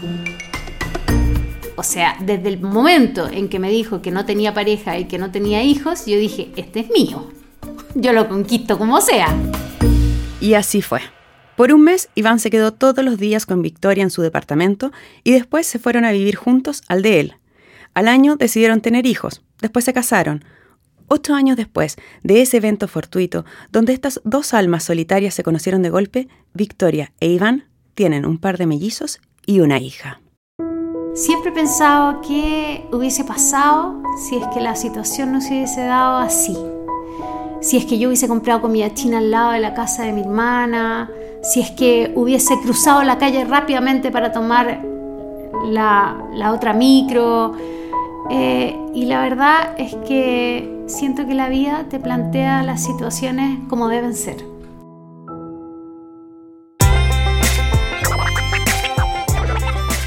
O 1.75 1.84
sea, 1.84 2.15
desde 2.19 2.49
el 2.49 2.60
momento 2.60 3.27
en 3.27 3.49
que 3.49 3.58
me 3.58 3.71
dijo 3.71 4.01
que 4.01 4.12
no 4.12 4.25
tenía 4.25 4.53
pareja 4.53 4.99
y 4.99 5.05
que 5.05 5.17
no 5.17 5.32
tenía 5.32 5.63
hijos, 5.63 6.05
yo 6.05 6.17
dije, 6.17 6.51
este 6.58 6.82
es 6.82 6.89
mío. 6.91 7.32
Yo 7.95 8.13
lo 8.13 8.29
conquisto 8.29 8.77
como 8.77 9.01
sea. 9.01 9.36
Y 10.39 10.53
así 10.53 10.82
fue. 10.82 11.01
Por 11.55 11.73
un 11.73 11.84
mes, 11.84 12.10
Iván 12.15 12.39
se 12.39 12.49
quedó 12.49 12.71
todos 12.71 13.03
los 13.03 13.17
días 13.17 13.45
con 13.45 13.62
Victoria 13.62 14.03
en 14.03 14.12
su 14.12 14.21
departamento 14.21 14.91
y 15.23 15.32
después 15.32 15.65
se 15.67 15.79
fueron 15.79 16.05
a 16.05 16.12
vivir 16.12 16.36
juntos 16.36 16.84
al 16.88 17.01
de 17.01 17.19
él. 17.19 17.38
Al 18.00 18.08
año 18.08 18.38
decidieron 18.38 18.80
tener 18.80 19.06
hijos, 19.06 19.42
después 19.60 19.84
se 19.84 19.92
casaron, 19.92 20.46
Ocho 21.10 21.34
años 21.34 21.58
después 21.58 21.98
de 22.24 22.42
ese 22.42 22.56
evento 22.56 22.88
fortuito, 22.88 23.44
donde 23.74 23.92
estas 23.92 24.22
dos 24.24 24.54
almas 24.54 24.86
solitarias 24.86 25.34
se 25.34 25.44
conocieron 25.44 25.82
de 25.82 25.90
golpe, 25.90 26.30
Victoria 26.54 27.12
e 27.20 27.28
Iván 27.28 27.66
tienen 27.96 28.26
un 28.26 28.38
par 28.38 28.58
de 28.58 28.68
mellizos 28.68 29.20
y 29.46 29.60
una 29.60 29.80
hija. 29.80 30.22
Siempre 31.14 31.50
he 31.50 31.54
pensado 31.54 32.22
qué 32.22 32.86
hubiese 32.94 33.26
pasado 33.26 34.02
si 34.30 34.38
es 34.38 34.48
que 34.54 34.62
la 34.62 34.78
situación 34.78 35.34
no 35.34 35.42
se 35.42 35.56
hubiese 35.56 35.82
dado 35.82 36.20
así. 36.20 36.56
Si 37.60 37.76
es 37.76 37.86
que 37.86 38.00
yo 38.00 38.08
hubiese 38.08 38.30
comprado 38.30 38.62
comida 38.62 38.94
china 38.94 39.18
al 39.18 39.30
lado 39.30 39.52
de 39.52 39.60
la 39.60 39.74
casa 39.74 40.04
de 40.04 40.14
mi 40.14 40.22
hermana, 40.22 41.12
si 41.44 41.60
es 41.60 41.72
que 41.72 42.14
hubiese 42.16 42.58
cruzado 42.62 43.04
la 43.04 43.18
calle 43.18 43.44
rápidamente 43.44 44.10
para 44.10 44.32
tomar 44.32 44.82
la 45.66 46.54
otra 46.54 46.72
micro, 46.72 47.58
eh, 48.30 48.76
y 48.94 49.06
la 49.06 49.22
verdad 49.22 49.74
es 49.78 49.96
que 50.08 50.84
siento 50.88 51.26
que 51.26 51.34
la 51.34 51.50
vida 51.50 51.86
te 51.89 52.00
plantea 52.00 52.63
las 52.63 52.84
situaciones 52.84 53.60
como 53.70 53.88
deben 53.89 54.15
ser. 54.15 54.38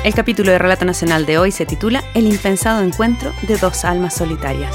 El 0.05 0.15
capítulo 0.15 0.51
de 0.51 0.59
Relato 0.59 0.85
Nacional 0.85 1.27
de 1.27 1.39
hoy 1.39 1.53
se 1.53 1.65
titula 1.65 2.03
El 2.15 2.27
impensado 2.27 2.83
encuentro 2.83 3.33
de 3.47 3.57
dos 3.57 3.85
almas 3.85 4.15
solitarias. 4.15 4.75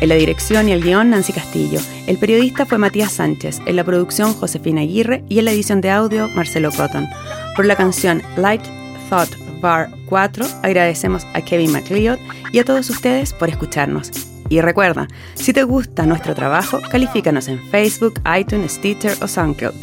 En 0.00 0.08
la 0.08 0.14
dirección 0.14 0.68
y 0.68 0.72
el 0.72 0.82
guion, 0.82 1.10
Nancy 1.10 1.32
Castillo. 1.32 1.80
El 2.06 2.18
periodista 2.18 2.66
fue 2.66 2.78
Matías 2.78 3.12
Sánchez. 3.12 3.60
En 3.66 3.74
la 3.74 3.84
producción, 3.84 4.32
Josefina 4.34 4.82
Aguirre. 4.82 5.24
Y 5.28 5.38
en 5.38 5.46
la 5.46 5.52
edición 5.52 5.80
de 5.80 5.90
audio, 5.90 6.28
Marcelo 6.34 6.70
Cotton. 6.70 7.08
Por 7.56 7.66
la 7.66 7.74
canción 7.74 8.22
Light 8.36 8.62
Thought 9.08 9.30
Bar 9.60 9.88
4, 10.06 10.46
agradecemos 10.62 11.26
a 11.34 11.42
Kevin 11.42 11.72
McLeod 11.72 12.18
y 12.52 12.58
a 12.58 12.64
todos 12.64 12.90
ustedes 12.90 13.32
por 13.32 13.48
escucharnos. 13.48 14.10
Y 14.48 14.60
recuerda, 14.60 15.08
si 15.34 15.52
te 15.52 15.64
gusta 15.64 16.06
nuestro 16.06 16.34
trabajo, 16.34 16.80
califícanos 16.90 17.48
en 17.48 17.62
Facebook, 17.70 18.20
iTunes, 18.38 18.72
Stitcher 18.72 19.16
o 19.22 19.28
SoundCloud. 19.28 19.74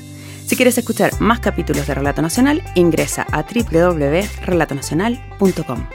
Si 0.45 0.55
quieres 0.55 0.77
escuchar 0.77 1.19
más 1.21 1.39
capítulos 1.39 1.87
de 1.87 1.95
Relato 1.95 2.21
Nacional, 2.21 2.61
ingresa 2.75 3.25
a 3.31 3.43
www.relatonacional.com. 3.43 5.87